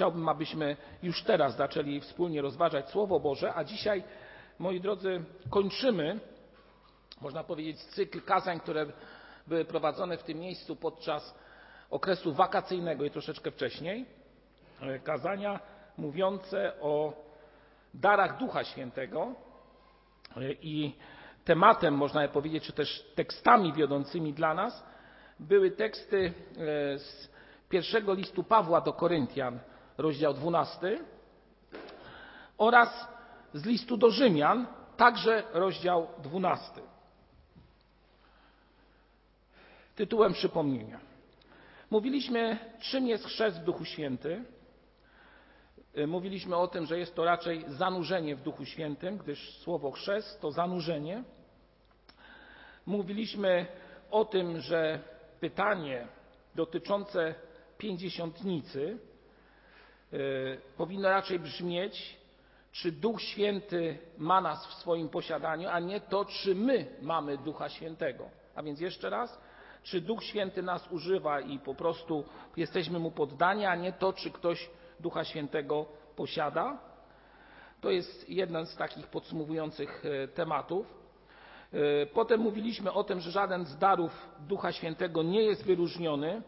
chciałbym, 0.00 0.28
abyśmy 0.28 0.76
już 1.02 1.22
teraz 1.22 1.56
zaczęli 1.56 2.00
wspólnie 2.00 2.42
rozważać 2.42 2.90
Słowo 2.90 3.20
Boże, 3.20 3.54
a 3.54 3.64
dzisiaj, 3.64 4.02
moi 4.58 4.80
drodzy, 4.80 5.24
kończymy, 5.50 6.20
można 7.20 7.44
powiedzieć, 7.44 7.78
cykl 7.78 8.22
kazań, 8.22 8.60
które 8.60 8.86
były 9.46 9.64
prowadzone 9.64 10.16
w 10.16 10.22
tym 10.22 10.38
miejscu 10.38 10.76
podczas 10.76 11.34
okresu 11.90 12.32
wakacyjnego 12.32 13.04
i 13.04 13.10
troszeczkę 13.10 13.50
wcześniej. 13.50 14.06
Kazania 15.04 15.60
mówiące 15.98 16.72
o 16.80 17.12
darach 17.94 18.38
Ducha 18.38 18.64
Świętego 18.64 19.34
i 20.62 20.94
tematem, 21.44 21.94
można 21.94 22.28
powiedzieć, 22.28 22.64
czy 22.64 22.72
też 22.72 23.12
tekstami 23.14 23.72
wiodącymi 23.72 24.32
dla 24.32 24.54
nas 24.54 24.84
były 25.40 25.70
teksty 25.70 26.32
z 26.96 27.28
pierwszego 27.68 28.14
listu 28.14 28.44
Pawła 28.44 28.80
do 28.80 28.92
Koryntian, 28.92 29.60
rozdział 30.00 30.34
12 30.34 30.98
oraz 32.58 33.08
z 33.54 33.64
listu 33.64 33.96
do 33.96 34.10
Rzymian, 34.10 34.66
także 34.96 35.42
rozdział 35.52 36.06
12. 36.22 36.80
Tytułem 39.96 40.32
przypomnienia. 40.32 41.00
Mówiliśmy, 41.90 42.58
czym 42.80 43.06
jest 43.06 43.24
chrzest 43.26 43.60
w 43.60 43.64
Duchu 43.64 43.84
Świętym. 43.84 44.44
Mówiliśmy 46.06 46.56
o 46.56 46.68
tym, 46.68 46.86
że 46.86 46.98
jest 46.98 47.14
to 47.14 47.24
raczej 47.24 47.64
zanurzenie 47.68 48.36
w 48.36 48.42
Duchu 48.42 48.64
Świętym, 48.64 49.18
gdyż 49.18 49.58
słowo 49.58 49.90
chrzest 49.90 50.40
to 50.40 50.52
zanurzenie. 50.52 51.24
Mówiliśmy 52.86 53.66
o 54.10 54.24
tym, 54.24 54.60
że 54.60 55.00
pytanie 55.40 56.06
dotyczące 56.54 57.34
pięćdziesiątnicy 57.78 58.98
powinno 60.76 61.08
raczej 61.08 61.38
brzmieć, 61.38 62.16
czy 62.72 62.92
Duch 62.92 63.22
Święty 63.22 63.98
ma 64.18 64.40
nas 64.40 64.66
w 64.66 64.74
swoim 64.74 65.08
posiadaniu, 65.08 65.68
a 65.68 65.80
nie 65.80 66.00
to, 66.00 66.24
czy 66.24 66.54
my 66.54 66.86
mamy 67.02 67.38
Ducha 67.38 67.68
Świętego. 67.68 68.24
A 68.54 68.62
więc 68.62 68.80
jeszcze 68.80 69.10
raz, 69.10 69.40
czy 69.82 70.00
Duch 70.00 70.24
Święty 70.24 70.62
nas 70.62 70.92
używa 70.92 71.40
i 71.40 71.58
po 71.58 71.74
prostu 71.74 72.24
jesteśmy 72.56 72.98
Mu 72.98 73.10
poddani, 73.10 73.66
a 73.66 73.76
nie 73.76 73.92
to, 73.92 74.12
czy 74.12 74.30
ktoś 74.30 74.70
Ducha 75.00 75.24
Świętego 75.24 75.86
posiada. 76.16 76.78
To 77.80 77.90
jest 77.90 78.28
jeden 78.28 78.66
z 78.66 78.76
takich 78.76 79.06
podsumowujących 79.06 80.02
tematów. 80.34 81.00
Potem 82.14 82.40
mówiliśmy 82.40 82.92
o 82.92 83.04
tym, 83.04 83.20
że 83.20 83.30
żaden 83.30 83.64
z 83.66 83.78
darów 83.78 84.28
Ducha 84.38 84.72
Świętego 84.72 85.22
nie 85.22 85.42
jest 85.42 85.64
wyróżniony. 85.64 86.42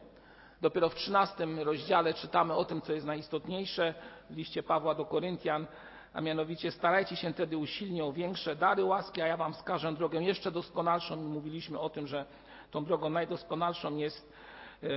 Dopiero 0.62 0.88
w 0.88 0.94
13 0.94 1.46
rozdziale 1.64 2.14
czytamy 2.14 2.54
o 2.54 2.64
tym, 2.64 2.80
co 2.80 2.92
jest 2.92 3.06
najistotniejsze 3.06 3.94
w 4.30 4.36
liście 4.36 4.62
Pawła 4.62 4.94
do 4.94 5.04
Koryntian, 5.04 5.66
a 6.12 6.20
mianowicie 6.20 6.70
starajcie 6.70 7.16
się 7.16 7.32
wtedy 7.32 7.56
usilnie 7.58 8.04
o 8.04 8.12
większe 8.12 8.56
dary 8.56 8.84
łaski, 8.84 9.22
a 9.22 9.26
ja 9.26 9.36
wam 9.36 9.52
wskażę 9.52 9.92
drogę 9.92 10.22
jeszcze 10.22 10.50
doskonalszą. 10.50 11.16
Mówiliśmy 11.16 11.78
o 11.78 11.90
tym, 11.90 12.06
że 12.06 12.24
tą 12.70 12.84
drogą 12.84 13.10
najdoskonalszą 13.10 13.96
jest 13.96 14.32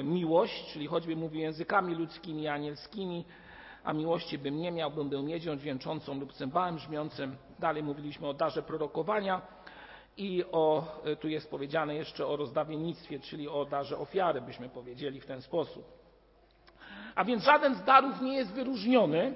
miłość, 0.03 0.73
czyli 0.73 0.87
choćby 0.87 1.15
mówił 1.15 1.41
językami 1.41 1.95
ludzkimi 1.95 2.43
i 2.43 2.47
anielskimi, 2.47 3.25
a 3.83 3.93
miłości 3.93 4.37
bym 4.37 4.57
nie 4.57 4.71
miał, 4.71 4.91
bym 4.91 5.09
był 5.09 5.23
miedzią 5.23 5.57
dźwięczącą 5.57 6.19
lub 6.19 6.33
cymbałem 6.33 6.75
brzmiącym. 6.75 7.35
Dalej 7.59 7.83
mówiliśmy 7.83 8.27
o 8.27 8.33
darze 8.33 8.63
prorokowania 8.63 9.41
i 10.17 10.43
o, 10.51 10.83
tu 11.19 11.27
jest 11.27 11.49
powiedziane 11.49 11.95
jeszcze 11.95 12.27
o 12.27 12.35
rozdawiennictwie, 12.35 13.19
czyli 13.19 13.49
o 13.49 13.65
darze 13.65 13.97
ofiary, 13.97 14.41
byśmy 14.41 14.69
powiedzieli 14.69 15.21
w 15.21 15.25
ten 15.25 15.41
sposób. 15.41 15.85
A 17.15 17.25
więc 17.25 17.43
żaden 17.43 17.75
z 17.75 17.83
darów 17.83 18.21
nie 18.21 18.35
jest 18.35 18.53
wyróżniony, 18.53 19.33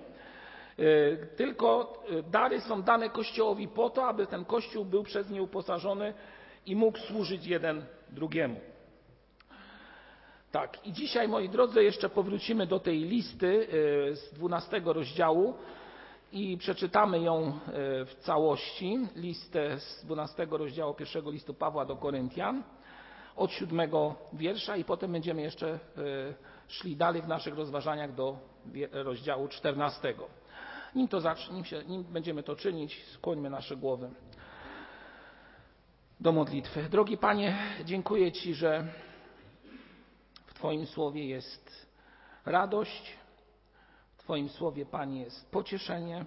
tylko 1.36 1.94
dary 2.32 2.62
są 2.62 2.82
dane 2.82 3.10
Kościołowi 3.10 3.68
po 3.68 3.90
to, 3.90 4.08
aby 4.08 4.28
ten 4.28 4.46
Kościół 4.46 4.86
był 4.86 5.04
przez 5.04 5.30
nie 5.30 5.44
uposażony 5.44 6.14
i 6.66 6.76
mógł 6.76 6.98
służyć 6.98 7.46
jeden 7.46 7.86
drugiemu. 8.10 8.60
Tak, 10.52 10.88
i 10.88 10.94
dzisiaj, 10.94 11.28
moi 11.28 11.50
drodzy, 11.50 11.84
jeszcze 11.84 12.10
powrócimy 12.10 12.68
do 12.68 12.80
tej 12.80 13.00
listy 13.00 13.68
z 14.14 14.34
12 14.34 14.82
rozdziału 14.86 15.54
i 16.32 16.58
przeczytamy 16.58 17.20
ją 17.20 17.60
w 18.06 18.16
całości. 18.20 18.98
Listę 19.16 19.80
z 19.80 20.06
12 20.06 20.48
rozdziału 20.50 20.94
pierwszego 20.94 21.32
listu 21.32 21.54
Pawła 21.54 21.86
do 21.86 21.96
Koryntian 21.96 22.64
od 23.36 23.52
siódmego 23.52 24.16
wiersza 24.34 24.78
i 24.78 24.84
potem 24.84 25.12
będziemy 25.12 25.42
jeszcze 25.42 25.80
szli 26.68 26.96
dalej 26.96 27.22
w 27.22 27.28
naszych 27.28 27.56
rozważaniach 27.56 28.16
do 28.16 28.38
rozdziału 28.92 29.48
14. 29.48 30.14
Nim, 30.96 31.08
to 31.08 31.20
nim, 31.52 31.66
się, 31.66 31.84
nim 31.84 32.04
będziemy 32.04 32.44
to 32.44 32.56
czynić, 32.56 33.06
skłońmy 33.06 33.50
nasze 33.50 33.76
głowy 33.76 34.10
do 36.20 36.32
modlitwy. 36.32 36.84
Drogi 36.84 37.18
Panie, 37.18 37.58
dziękuję 37.86 38.32
Ci, 38.32 38.54
że 38.54 38.88
w 40.46 40.54
Twoim 40.54 40.86
słowie 40.86 41.26
jest 41.26 41.90
radość, 42.46 43.18
Twoim 44.30 44.50
słowie, 44.50 44.86
Panie, 44.86 45.22
jest 45.22 45.52
pocieszenie, 45.52 46.26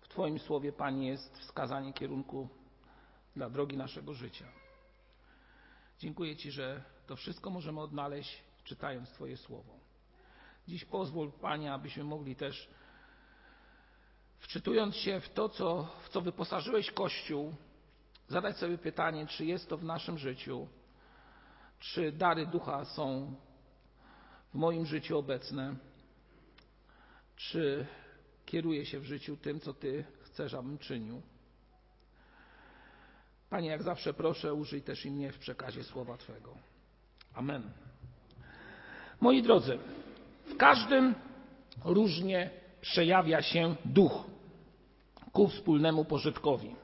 w 0.00 0.08
Twoim 0.08 0.38
słowie, 0.38 0.72
Panie, 0.72 1.08
jest 1.08 1.38
wskazanie 1.38 1.92
kierunku 1.92 2.48
dla 3.34 3.50
drogi 3.50 3.76
naszego 3.76 4.14
życia. 4.14 4.44
Dziękuję 5.98 6.36
Ci, 6.36 6.50
że 6.50 6.82
to 7.06 7.16
wszystko 7.16 7.50
możemy 7.50 7.80
odnaleźć, 7.80 8.42
czytając 8.64 9.10
Twoje 9.10 9.36
słowo. 9.36 9.72
Dziś 10.68 10.84
pozwól, 10.84 11.32
Panie, 11.32 11.72
abyśmy 11.72 12.04
mogli 12.04 12.36
też, 12.36 12.68
wczytując 14.38 14.96
się 14.96 15.20
w 15.20 15.28
to, 15.28 15.48
co, 15.48 15.88
w 16.02 16.08
co 16.08 16.20
wyposażyłeś 16.20 16.90
Kościół, 16.90 17.54
zadać 18.28 18.56
sobie 18.56 18.78
pytanie, 18.78 19.26
czy 19.26 19.44
jest 19.44 19.68
to 19.68 19.76
w 19.76 19.84
naszym 19.84 20.18
życiu, 20.18 20.68
czy 21.78 22.12
dary 22.12 22.46
ducha 22.46 22.84
są 22.84 23.34
w 24.50 24.54
moim 24.54 24.86
życiu 24.86 25.18
obecne, 25.18 25.76
czy 27.36 27.86
kieruję 28.46 28.86
się 28.86 29.00
w 29.00 29.04
życiu 29.04 29.36
tym, 29.36 29.60
co 29.60 29.74
Ty 29.74 30.04
chcesz, 30.22 30.54
abym 30.54 30.78
czynił. 30.78 31.22
Panie, 33.50 33.68
jak 33.68 33.82
zawsze 33.82 34.14
proszę, 34.14 34.54
użyj 34.54 34.82
też 34.82 35.06
i 35.06 35.10
mnie 35.10 35.32
w 35.32 35.38
przekazie 35.38 35.84
słowa 35.84 36.16
Twego. 36.16 36.54
Amen. 37.34 37.62
Moi 39.20 39.42
drodzy, 39.42 39.78
w 40.46 40.56
każdym 40.56 41.14
różnie 41.84 42.50
przejawia 42.80 43.42
się 43.42 43.76
duch 43.84 44.24
ku 45.32 45.48
wspólnemu 45.48 46.04
pożytkowi. 46.04 46.76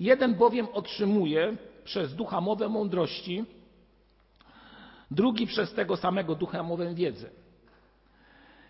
Jeden 0.00 0.34
bowiem 0.34 0.68
otrzymuje 0.72 1.56
przez 1.84 2.14
ducha 2.14 2.40
mowę 2.40 2.68
mądrości, 2.68 3.44
drugi 5.10 5.46
przez 5.46 5.74
tego 5.74 5.96
samego 5.96 6.34
ducha 6.34 6.62
mowę 6.62 6.94
wiedzy. 6.94 7.30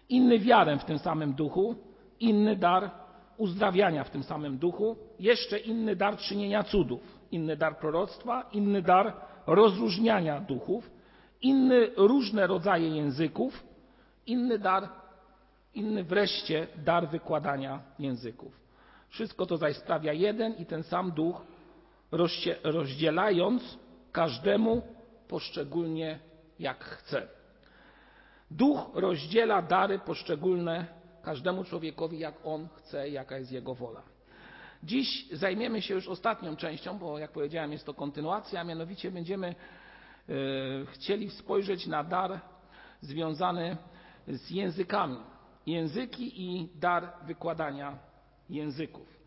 Inny 0.09 0.39
wiarę 0.39 0.79
w 0.79 0.85
tym 0.85 0.99
samym 0.99 1.33
duchu, 1.33 1.75
inny 2.21 2.57
dar 2.57 2.91
uzdrawiania 3.37 4.05
w 4.05 4.11
tym 4.11 4.23
samym 4.23 4.59
duchu, 4.59 4.97
jeszcze 5.19 5.59
inny 5.59 5.97
dar 5.97 6.17
czynienia 6.17 6.63
cudów, 6.63 7.01
inny 7.31 7.57
dar 7.57 7.79
proroctwa, 7.79 8.43
inny 8.53 8.83
dar 8.83 9.13
rozróżniania 9.47 10.41
duchów, 10.41 10.91
inny 11.43 11.91
różne 11.97 12.47
rodzaje 12.47 12.89
języków, 12.89 13.65
inny 14.27 14.59
dar, 14.59 14.89
inny 15.75 16.05
wreszcie 16.05 16.67
dar 16.85 17.09
wykładania 17.09 17.83
języków. 17.99 18.61
Wszystko 19.09 19.47
to 19.47 19.57
zaś 19.57 19.77
sprawia 19.77 20.13
jeden 20.13 20.55
i 20.55 20.67
ten 20.67 20.83
sam 20.83 21.13
duch, 21.13 21.47
rozdzielając 22.65 23.79
każdemu 24.13 24.83
poszczególnie 25.29 26.19
jak 26.59 26.85
chce. 26.85 27.34
Duch 28.51 28.91
rozdziela 28.95 29.63
dary 29.63 29.99
poszczególne 29.99 30.87
każdemu 31.23 31.65
człowiekowi, 31.65 32.19
jak 32.19 32.35
on 32.45 32.69
chce, 32.77 33.09
jaka 33.09 33.39
jest 33.39 33.53
jego 33.53 33.75
wola. 33.75 34.03
Dziś 34.83 35.29
zajmiemy 35.33 35.83
się 35.83 35.95
już 35.95 36.09
ostatnią 36.09 36.57
częścią, 36.57 36.99
bo 36.99 37.19
jak 37.19 37.33
powiedziałem, 37.33 37.73
jest 37.73 37.87
to 37.87 37.95
kontynuacja, 37.95 38.61
a 38.61 38.65
mianowicie 38.65 39.11
będziemy 39.11 39.55
chcieli 40.93 41.31
spojrzeć 41.31 41.87
na 41.87 42.05
dar 42.05 42.41
związany 43.01 43.77
z 44.29 44.51
językami. 44.51 45.17
Języki 45.67 46.43
i 46.43 46.69
dar 46.75 47.13
wykładania 47.27 47.99
języków. 48.51 49.21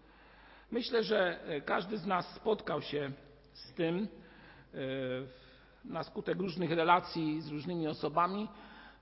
Myślę, 0.72 1.04
że 1.04 1.40
każdy 1.66 1.98
z 1.98 2.06
nas 2.06 2.36
spotkał 2.36 2.82
się 2.82 3.12
z 3.54 3.74
tym 3.74 4.08
na 5.86 6.04
skutek 6.04 6.38
różnych 6.38 6.72
relacji 6.72 7.42
z 7.42 7.50
różnymi 7.50 7.88
osobami, 7.88 8.48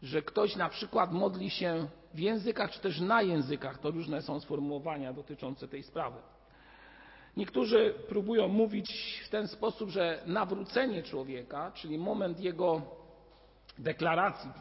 że 0.05 0.21
ktoś 0.21 0.55
na 0.55 0.69
przykład 0.69 1.11
modli 1.11 1.49
się 1.49 1.87
w 2.13 2.19
językach, 2.19 2.71
czy 2.71 2.79
też 2.79 2.99
na 2.99 3.21
językach. 3.21 3.77
To 3.77 3.91
różne 3.91 4.21
są 4.21 4.39
sformułowania 4.39 5.13
dotyczące 5.13 5.67
tej 5.67 5.83
sprawy. 5.83 6.17
Niektórzy 7.37 7.93
próbują 8.09 8.47
mówić 8.47 9.21
w 9.25 9.29
ten 9.29 9.47
sposób, 9.47 9.89
że 9.89 10.21
nawrócenie 10.25 11.03
człowieka, 11.03 11.71
czyli 11.71 11.97
moment 11.97 12.39
jego 12.39 12.81
deklaracji 13.77 14.51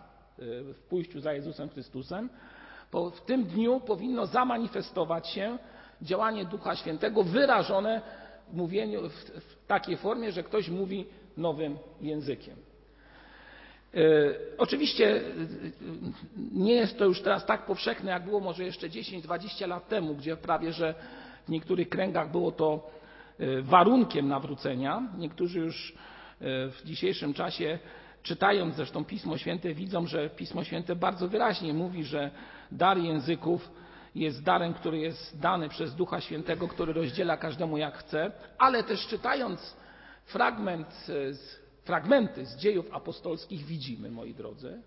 w 0.74 0.78
pójściu 0.88 1.20
za 1.20 1.32
Jezusem 1.32 1.68
Chrystusem, 1.68 2.28
w 3.14 3.20
tym 3.20 3.44
dniu 3.44 3.80
powinno 3.80 4.26
zamanifestować 4.26 5.28
się 5.28 5.58
działanie 6.02 6.44
Ducha 6.44 6.76
Świętego 6.76 7.22
wyrażone 7.22 8.00
w, 8.48 8.56
mówieniu, 8.56 9.08
w 9.08 9.66
takiej 9.66 9.96
formie, 9.96 10.32
że 10.32 10.42
ktoś 10.42 10.68
mówi 10.68 11.06
nowym 11.36 11.78
językiem. 12.00 12.56
Oczywiście 14.58 15.20
nie 16.52 16.74
jest 16.74 16.98
to 16.98 17.04
już 17.04 17.22
teraz 17.22 17.46
tak 17.46 17.66
powszechne, 17.66 18.10
jak 18.10 18.24
było 18.24 18.40
może 18.40 18.64
jeszcze 18.64 18.88
10-20 18.88 19.68
lat 19.68 19.88
temu, 19.88 20.14
gdzie 20.14 20.36
prawie 20.36 20.72
że 20.72 20.94
w 21.46 21.48
niektórych 21.48 21.88
kręgach 21.88 22.30
było 22.30 22.52
to 22.52 22.90
warunkiem 23.62 24.28
nawrócenia. 24.28 25.02
Niektórzy 25.18 25.58
już 25.58 25.94
w 26.40 26.80
dzisiejszym 26.84 27.34
czasie, 27.34 27.78
czytając 28.22 28.74
zresztą 28.74 29.04
Pismo 29.04 29.38
Święte, 29.38 29.74
widzą, 29.74 30.06
że 30.06 30.30
Pismo 30.30 30.64
Święte 30.64 30.96
bardzo 30.96 31.28
wyraźnie 31.28 31.74
mówi, 31.74 32.04
że 32.04 32.30
dar 32.72 32.98
języków 32.98 33.70
jest 34.14 34.42
darem, 34.42 34.74
który 34.74 34.98
jest 34.98 35.40
dany 35.40 35.68
przez 35.68 35.94
Ducha 35.94 36.20
Świętego, 36.20 36.68
który 36.68 36.92
rozdziela 36.92 37.36
każdemu 37.36 37.78
jak 37.78 37.98
chce, 37.98 38.32
ale 38.58 38.82
też 38.82 39.06
czytając 39.06 39.76
fragment, 40.24 41.06
fragmenty 41.84 42.46
z 42.46 42.56
dziejów 42.56 42.94
apostolskich 42.94 43.64
widzimy, 43.64 44.10
moi 44.10 44.34
drodzy, 44.34 44.82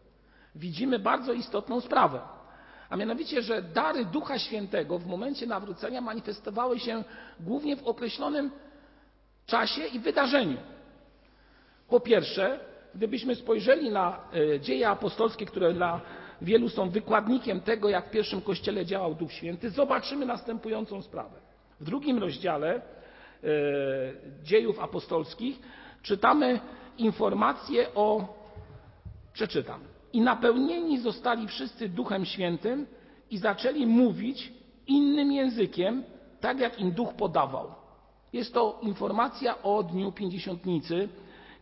widzimy 0.55 0.99
bardzo 0.99 1.33
istotną 1.33 1.81
sprawę. 1.81 2.19
A 2.89 2.95
mianowicie, 2.95 3.41
że 3.41 3.61
dary 3.61 4.05
Ducha 4.05 4.39
Świętego 4.39 4.99
w 4.99 5.05
momencie 5.05 5.47
nawrócenia 5.47 6.01
manifestowały 6.01 6.79
się 6.79 7.03
głównie 7.39 7.75
w 7.75 7.83
określonym 7.83 8.51
czasie 9.45 9.85
i 9.85 9.99
wydarzeniu. 9.99 10.57
Po 11.89 11.99
pierwsze, 11.99 12.59
gdybyśmy 12.95 13.35
spojrzeli 13.35 13.89
na 13.89 14.19
e, 14.53 14.59
dzieje 14.59 14.89
apostolskie, 14.89 15.45
które 15.45 15.73
dla 15.73 16.01
wielu 16.41 16.69
są 16.69 16.89
wykładnikiem 16.89 17.61
tego, 17.61 17.89
jak 17.89 18.07
w 18.07 18.11
pierwszym 18.11 18.41
kościele 18.41 18.85
działał 18.85 19.15
Duch 19.15 19.31
Święty, 19.31 19.69
zobaczymy 19.69 20.25
następującą 20.25 21.01
sprawę. 21.01 21.39
W 21.79 21.83
drugim 21.83 22.17
rozdziale 22.17 22.75
e, 22.75 22.81
dziejów 24.43 24.79
apostolskich 24.79 25.59
czytamy 26.01 26.59
informację 26.97 27.93
o, 27.95 28.35
przeczytam, 29.33 29.79
i 30.13 30.21
napełnieni 30.21 30.99
zostali 30.99 31.47
wszyscy 31.47 31.89
Duchem 31.89 32.25
Świętym 32.25 32.87
i 33.31 33.37
zaczęli 33.37 33.85
mówić 33.85 34.53
innym 34.87 35.31
językiem, 35.31 36.03
tak 36.39 36.59
jak 36.59 36.79
im 36.79 36.91
Duch 36.91 37.13
podawał. 37.13 37.71
Jest 38.33 38.53
to 38.53 38.79
informacja 38.81 39.61
o 39.61 39.83
dniu 39.83 40.11
pięćdziesiątnicy, 40.11 41.09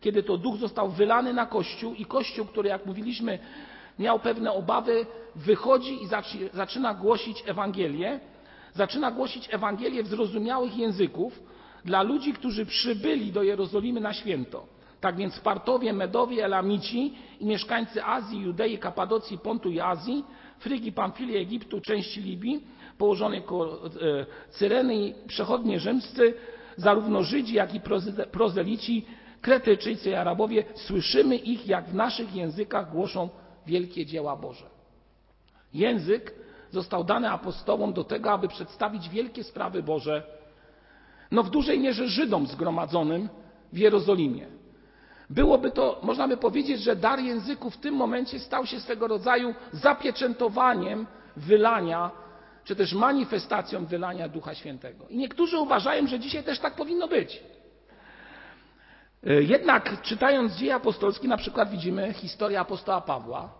kiedy 0.01 0.23
to 0.23 0.37
Duch 0.37 0.57
został 0.57 0.89
wylany 0.89 1.33
na 1.33 1.45
Kościół 1.45 1.93
i 1.93 2.05
Kościół, 2.05 2.45
który, 2.45 2.69
jak 2.69 2.85
mówiliśmy, 2.85 3.39
miał 3.99 4.19
pewne 4.19 4.53
obawy, 4.53 5.05
wychodzi 5.35 6.03
i 6.03 6.07
zaczyna 6.53 6.93
głosić 6.93 7.43
Ewangelię. 7.45 8.19
Zaczyna 8.73 9.11
głosić 9.11 9.53
Ewangelię 9.53 10.03
w 10.03 10.07
zrozumiałych 10.07 10.77
języków 10.77 11.43
dla 11.85 12.03
ludzi, 12.03 12.33
którzy 12.33 12.65
przybyli 12.65 13.31
do 13.31 13.43
Jerozolimy 13.43 13.99
na 13.99 14.13
święto. 14.13 14.74
Tak 15.05 15.15
więc 15.15 15.39
Partowie, 15.39 15.93
Medowie, 15.93 16.45
Elamici 16.45 17.13
i 17.39 17.45
mieszkańcy 17.45 18.03
Azji, 18.03 18.39
Judei, 18.41 18.77
Kapadocji, 18.77 19.37
Pontu 19.37 19.69
i 19.69 19.79
Azji, 19.79 20.23
Frygi, 20.59 20.91
Pamfilii, 20.91 21.37
Egiptu, 21.37 21.81
części 21.81 22.21
Libii, 22.21 22.63
położonej 22.97 23.41
koło 23.41 23.85
e, 23.85 23.89
Cyreny 24.49 24.95
i 24.95 25.13
przechodnie 25.27 25.79
rzymscy, 25.79 26.33
zarówno 26.75 27.23
Żydzi, 27.23 27.53
jak 27.53 27.73
i 27.75 27.81
prozelici, 28.31 29.05
Kretyjczycy 29.41 30.09
i 30.09 30.13
Arabowie, 30.13 30.63
słyszymy 30.75 31.35
ich, 31.35 31.67
jak 31.67 31.85
w 31.89 31.95
naszych 31.95 32.35
językach 32.35 32.91
głoszą 32.91 33.29
wielkie 33.65 34.05
dzieła 34.05 34.35
Boże. 34.35 34.65
Język 35.73 36.33
został 36.71 37.03
dany 37.03 37.31
apostołom 37.31 37.93
do 37.93 38.03
tego, 38.03 38.31
aby 38.31 38.47
przedstawić 38.47 39.09
wielkie 39.09 39.43
sprawy 39.43 39.83
Boże, 39.83 40.23
no 41.31 41.43
w 41.43 41.49
dużej 41.49 41.79
mierze 41.79 42.07
Żydom 42.07 42.47
zgromadzonym 42.47 43.29
w 43.73 43.77
Jerozolimie. 43.77 44.55
Byłoby 45.29 45.71
to, 45.71 45.99
można 46.03 46.27
by 46.27 46.37
powiedzieć, 46.37 46.81
że 46.81 46.95
dar 46.95 47.19
języku 47.19 47.69
w 47.69 47.77
tym 47.77 47.95
momencie 47.95 48.39
stał 48.39 48.65
się 48.65 48.79
swego 48.79 49.07
rodzaju 49.07 49.55
zapieczętowaniem 49.71 51.07
wylania, 51.37 52.11
czy 52.63 52.75
też 52.75 52.93
manifestacją 52.93 53.85
wylania 53.85 54.29
Ducha 54.29 54.55
Świętego. 54.55 55.07
I 55.09 55.17
niektórzy 55.17 55.57
uważają, 55.57 56.07
że 56.07 56.19
dzisiaj 56.19 56.43
też 56.43 56.59
tak 56.59 56.75
powinno 56.75 57.07
być. 57.07 57.43
E, 59.27 59.41
jednak 59.41 60.01
czytając 60.01 60.55
dzieje 60.55 60.75
apostolskie, 60.75 61.27
na 61.27 61.37
przykład 61.37 61.69
widzimy 61.69 62.13
historię 62.13 62.59
apostoła 62.59 63.01
Pawła, 63.01 63.53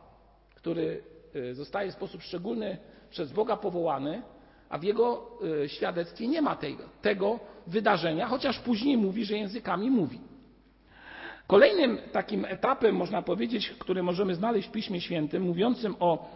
który 0.55 1.03
e, 1.35 1.53
zostaje 1.53 1.91
w 1.91 1.93
sposób 1.93 2.21
szczególny 2.21 2.77
przez 3.09 3.31
Boga 3.31 3.57
powołany, 3.57 4.21
a 4.69 4.77
w 4.77 4.83
jego 4.83 5.31
e, 5.63 5.69
świadectwie 5.69 6.27
nie 6.27 6.41
ma 6.41 6.55
tego, 6.55 6.83
tego 7.01 7.39
wydarzenia, 7.67 8.27
chociaż 8.27 8.59
później 8.59 8.97
mówi, 8.97 9.25
że 9.25 9.37
językami 9.37 9.91
mówi. 9.91 10.34
Kolejnym 11.47 11.97
takim 12.11 12.45
etapem, 12.45 12.95
można 12.95 13.21
powiedzieć, 13.21 13.69
który 13.69 14.03
możemy 14.03 14.35
znaleźć 14.35 14.67
w 14.67 14.71
Piśmie 14.71 15.01
Świętym, 15.01 15.43
mówiącym 15.43 15.95
o 15.99 16.29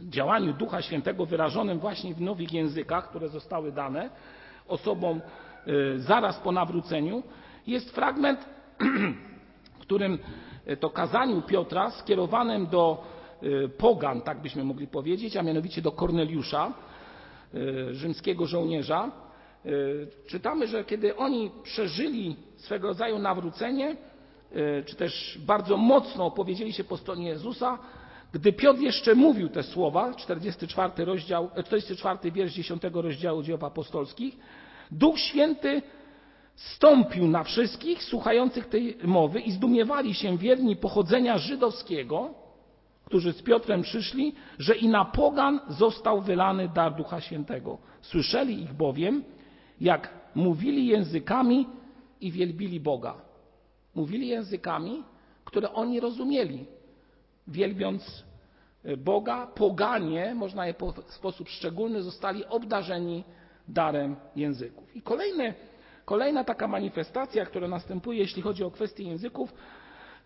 działaniu 0.00 0.52
Ducha 0.52 0.82
Świętego 0.82 1.26
wyrażonym 1.26 1.78
właśnie 1.78 2.14
w 2.14 2.20
nowych 2.20 2.52
językach, 2.52 3.08
które 3.08 3.28
zostały 3.28 3.72
dane 3.72 4.10
osobom 4.68 5.20
Y, 5.68 6.00
zaraz 6.00 6.38
po 6.38 6.52
nawróceniu, 6.52 7.22
jest 7.66 7.90
fragment, 7.90 8.48
którym 9.82 10.18
to 10.80 10.90
kazaniu 10.90 11.42
Piotra 11.42 11.90
skierowanym 11.90 12.66
do 12.66 13.04
y, 13.42 13.68
pogan, 13.68 14.20
tak 14.20 14.42
byśmy 14.42 14.64
mogli 14.64 14.86
powiedzieć, 14.86 15.36
a 15.36 15.42
mianowicie 15.42 15.82
do 15.82 15.92
Korneliusza, 15.92 16.72
rzymskiego 17.90 18.46
żołnierza, 18.46 19.10
czytamy, 20.26 20.66
że 20.66 20.84
kiedy 20.84 21.16
oni 21.16 21.50
przeżyli 21.62 22.36
swego 22.56 22.88
rodzaju 22.88 23.18
nawrócenie, 23.18 23.96
czy 24.86 24.96
też 24.96 25.38
bardzo 25.46 25.76
mocno 25.76 26.26
opowiedzieli 26.26 26.72
się 26.72 26.84
po 26.84 26.96
stronie 26.96 27.28
Jezusa, 27.28 27.78
gdy 28.32 28.52
Piotr 28.52 28.80
jeszcze 28.80 29.14
mówił 29.14 29.48
te 29.48 29.62
słowa, 29.62 30.14
44, 30.14 31.04
rozdział, 31.04 31.50
44 31.64 32.32
wiersz 32.32 32.52
10 32.52 32.82
rozdziału 32.92 33.42
dzieł 33.42 33.58
apostolskich, 33.62 34.36
Duch 34.90 35.18
Święty 35.18 35.82
stąpił 36.54 37.28
na 37.28 37.44
wszystkich 37.44 38.02
słuchających 38.02 38.66
tej 38.66 38.96
mowy 39.04 39.40
i 39.40 39.52
zdumiewali 39.52 40.14
się 40.14 40.38
wierni 40.38 40.76
pochodzenia 40.76 41.38
żydowskiego, 41.38 42.34
którzy 43.04 43.32
z 43.32 43.42
Piotrem 43.42 43.82
przyszli, 43.82 44.34
że 44.58 44.74
i 44.74 44.88
na 44.88 45.04
pogan 45.04 45.60
został 45.68 46.20
wylany 46.20 46.68
dar 46.68 46.94
Ducha 46.94 47.20
Świętego. 47.20 47.78
Słyszeli 48.02 48.62
ich 48.62 48.72
bowiem, 48.72 49.24
jak 49.82 50.10
mówili 50.34 50.86
językami 50.86 51.66
i 52.20 52.32
wielbili 52.32 52.80
Boga. 52.80 53.14
Mówili 53.94 54.28
językami, 54.28 55.02
które 55.44 55.72
oni 55.72 56.00
rozumieli, 56.00 56.66
wielbiąc 57.48 58.24
Boga. 58.98 59.46
Poganie, 59.46 60.34
można 60.34 60.66
je 60.66 60.74
w 61.06 61.12
sposób 61.14 61.48
szczególny, 61.48 62.02
zostali 62.02 62.46
obdarzeni 62.46 63.24
darem 63.68 64.16
języków. 64.36 64.96
I 64.96 65.02
kolejne, 65.02 65.54
kolejna 66.04 66.44
taka 66.44 66.68
manifestacja, 66.68 67.46
która 67.46 67.68
następuje, 67.68 68.18
jeśli 68.18 68.42
chodzi 68.42 68.64
o 68.64 68.70
kwestię 68.70 69.04
języków, 69.04 69.54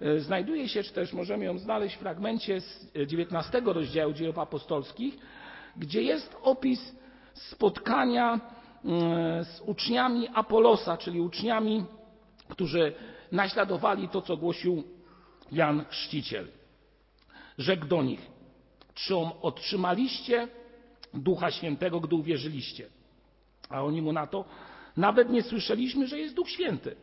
e, 0.01 0.21
znajduje 0.21 0.69
się, 0.69 0.83
czy 0.83 0.93
też 0.93 1.13
możemy 1.13 1.45
ją 1.45 1.59
znaleźć 1.59 1.97
w 1.97 2.01
fragmencie 2.01 2.61
z 2.61 2.91
19 3.07 3.61
rozdziału 3.65 4.13
dziejów 4.13 4.39
apostolskich, 4.39 5.17
gdzie 5.77 6.03
jest 6.03 6.37
opis 6.43 6.97
spotkania 7.35 8.41
z 9.43 9.61
uczniami 9.67 10.29
Apolosa, 10.35 10.97
czyli 10.97 11.21
uczniami, 11.21 11.85
którzy 12.49 12.93
naśladowali 13.33 14.09
to, 14.09 14.23
co 14.23 14.37
głosił 14.37 14.85
Jan 15.53 15.85
Chrzciciel. 15.85 16.49
Rzekł 17.59 17.87
do 17.87 18.03
nich, 18.03 18.21
czy 18.95 19.17
otrzymaliście 19.43 20.49
Ducha 21.15 21.51
Świętego, 21.51 22.01
gdy 22.01 22.15
uwierzyliście? 22.15 22.87
A 23.69 23.83
oni 23.83 24.03
mu 24.03 24.13
na 24.13 24.27
to, 24.27 24.45
nawet 24.97 25.31
nie 25.31 25.43
słyszeliśmy, 25.43 26.07
że 26.07 26.19
jest 26.19 26.35
Duch 26.35 26.51
Święty. 26.51 26.97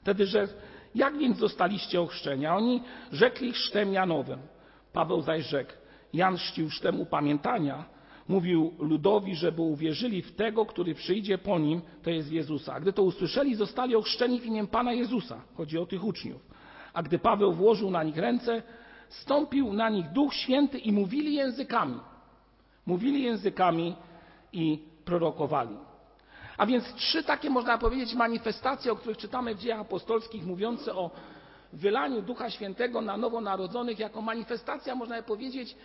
Wtedy, 0.00 0.26
że 0.26 0.48
jak 0.94 1.18
więc 1.18 1.38
zostaliście 1.38 2.00
ochrzczeni? 2.00 2.46
A 2.46 2.56
oni 2.56 2.82
rzekli 3.12 3.52
chrztem 3.52 3.92
Janowym. 3.92 4.38
Paweł 4.92 5.22
zaś 5.22 5.46
rzekł, 5.46 5.72
Jan 6.12 6.36
chrzcił 6.36 6.68
chrztem 6.68 7.00
upamiętania, 7.00 7.84
mówił 8.28 8.74
ludowi, 8.78 9.34
żeby 9.34 9.62
uwierzyli 9.62 10.22
w 10.22 10.34
tego, 10.36 10.66
który 10.66 10.94
przyjdzie 10.94 11.38
po 11.38 11.58
nim, 11.58 11.82
to 12.02 12.10
jest 12.10 12.32
Jezusa. 12.32 12.74
A 12.74 12.80
gdy 12.80 12.92
to 12.92 13.02
usłyszeli, 13.02 13.54
zostali 13.54 13.96
ochrzczeni 13.96 14.40
w 14.40 14.46
imię 14.46 14.66
Pana 14.66 14.92
Jezusa. 14.92 15.40
Chodzi 15.56 15.78
o 15.78 15.86
tych 15.86 16.04
uczniów. 16.04 16.42
A 16.92 17.02
gdy 17.02 17.18
Paweł 17.18 17.52
włożył 17.52 17.90
na 17.90 18.02
nich 18.02 18.16
ręce, 18.16 18.62
stąpił 19.08 19.72
na 19.72 19.88
nich 19.88 20.08
Duch 20.12 20.34
Święty 20.34 20.78
i 20.78 20.92
mówili 20.92 21.34
językami. 21.34 22.00
Mówili 22.86 23.22
językami 23.22 23.94
i 24.52 24.78
prorokowali. 25.04 25.76
A 26.56 26.66
więc 26.66 26.94
trzy 26.94 27.24
takie, 27.24 27.50
można 27.50 27.78
powiedzieć, 27.78 28.14
manifestacje, 28.14 28.92
o 28.92 28.96
których 28.96 29.18
czytamy 29.18 29.54
w 29.54 29.58
dziejach 29.58 29.80
apostolskich, 29.80 30.46
mówiące 30.46 30.94
o 30.94 31.10
wylaniu 31.72 32.22
Ducha 32.22 32.50
Świętego 32.50 33.00
na 33.00 33.16
nowonarodzonych 33.16 33.98
jako 33.98 34.22
manifestacja, 34.22 34.94
można 34.94 35.22
powiedzieć, 35.22 35.76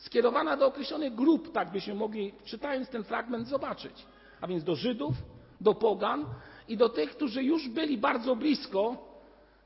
skierowana 0.00 0.56
do 0.56 0.66
określonych 0.66 1.14
grup, 1.14 1.52
tak 1.52 1.70
byśmy 1.70 1.94
mogli, 1.94 2.32
czytając 2.44 2.88
ten 2.88 3.04
fragment, 3.04 3.48
zobaczyć. 3.48 4.06
A 4.40 4.46
więc 4.46 4.64
do 4.64 4.74
Żydów, 4.74 5.14
do 5.60 5.74
Pogan 5.74 6.26
i 6.68 6.76
do 6.76 6.88
tych, 6.88 7.10
którzy 7.10 7.42
już 7.42 7.68
byli 7.68 7.98
bardzo 7.98 8.36
blisko, 8.36 8.96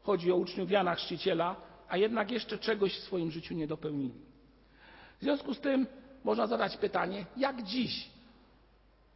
chodzi 0.03 0.33
o 0.33 0.37
uczniów 0.37 0.71
Jana 0.71 0.95
Chrzciciela, 0.95 1.57
a 1.89 1.97
jednak 1.97 2.31
jeszcze 2.31 2.59
czegoś 2.59 2.99
w 2.99 3.03
swoim 3.03 3.31
życiu 3.31 3.55
nie 3.55 3.67
dopełnili. 3.67 4.21
W 5.19 5.23
związku 5.23 5.55
z 5.55 5.61
tym 5.61 5.87
można 6.25 6.47
zadać 6.47 6.77
pytanie, 6.77 7.27
jak 7.37 7.63
dziś 7.63 8.11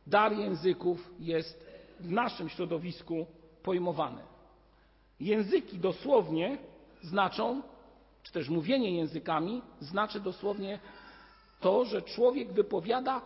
dar 0.07 0.33
języków 0.33 1.11
jest 1.21 1.67
w 2.01 2.11
naszym 2.11 2.49
środowisku 2.49 3.27
pojmowany. 3.63 4.23
Języki 5.21 5.79
dosłownie 5.79 6.59
znaczą, 7.03 7.63
czy 8.23 8.33
też 8.33 8.49
mówienie 8.49 8.91
językami 8.97 9.63
znaczy 9.81 10.21
dosłownie 10.21 10.79
to, 11.61 11.85
że 11.85 12.03
człowiek 12.03 12.53
wypowiada 12.53 13.23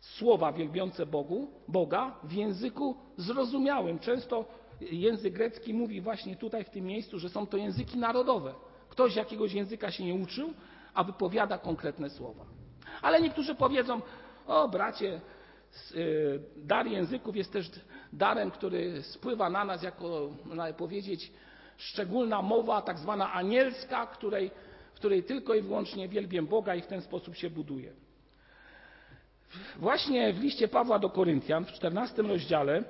słowa 0.00 0.52
wielbiące 0.52 1.06
Bogu, 1.06 1.50
Boga 1.68 2.16
w 2.24 2.32
języku 2.32 2.96
zrozumiałym. 3.16 3.98
Często 3.98 4.44
język 4.80 5.34
grecki 5.34 5.74
mówi 5.74 6.00
właśnie 6.00 6.36
tutaj 6.36 6.64
w 6.64 6.70
tym 6.70 6.84
miejscu, 6.84 7.18
że 7.18 7.28
są 7.28 7.46
to 7.46 7.56
języki 7.56 7.98
narodowe. 7.98 8.54
Ktoś 8.88 9.16
jakiegoś 9.16 9.52
języka 9.52 9.90
się 9.90 10.04
nie 10.04 10.14
uczył, 10.14 10.52
a 10.94 11.04
wypowiada 11.04 11.58
konkretne 11.58 12.10
słowa. 12.10 12.44
Ale 13.02 13.20
niektórzy 13.20 13.54
powiedzą, 13.54 14.00
o 14.46 14.68
bracie, 14.68 15.20
y, 15.94 16.40
dar 16.56 16.86
języków 16.86 17.36
jest 17.36 17.52
też 17.52 17.70
darem, 18.12 18.50
który 18.50 19.02
spływa 19.02 19.50
na 19.50 19.64
nas 19.64 19.82
jako, 19.82 20.30
można 20.44 20.72
powiedzieć, 20.72 21.32
szczególna 21.76 22.42
mowa, 22.42 22.82
tak 22.82 22.98
zwana 22.98 23.32
anielska, 23.32 24.06
której, 24.06 24.50
w 24.96 24.98
której 24.98 25.22
tylko 25.22 25.54
i 25.54 25.62
wyłącznie 25.62 26.08
wielbię 26.08 26.42
Boga 26.42 26.74
i 26.74 26.80
w 26.82 26.86
ten 26.86 27.00
sposób 27.02 27.36
się 27.36 27.50
buduje. 27.50 27.92
Właśnie 29.76 30.32
w 30.32 30.40
liście 30.40 30.68
Pawła 30.68 30.98
do 30.98 31.10
Koryntian 31.10 31.64
w 31.64 31.72
14 31.72 32.22
rozdziale 32.22 32.84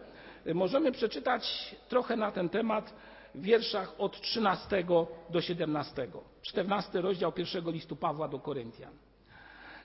możemy 0.54 0.92
przeczytać 0.92 1.74
trochę 1.88 2.16
na 2.16 2.32
ten 2.32 2.48
temat 2.48 2.94
w 3.34 3.42
wierszach 3.42 3.94
od 3.98 4.20
13 4.20 4.84
do 5.30 5.40
17. 5.40 6.08
14 6.42 7.00
rozdział 7.00 7.32
pierwszego 7.32 7.70
listu 7.70 7.96
Pawła 7.96 8.28
do 8.28 8.38
Koryntian. 8.38 8.92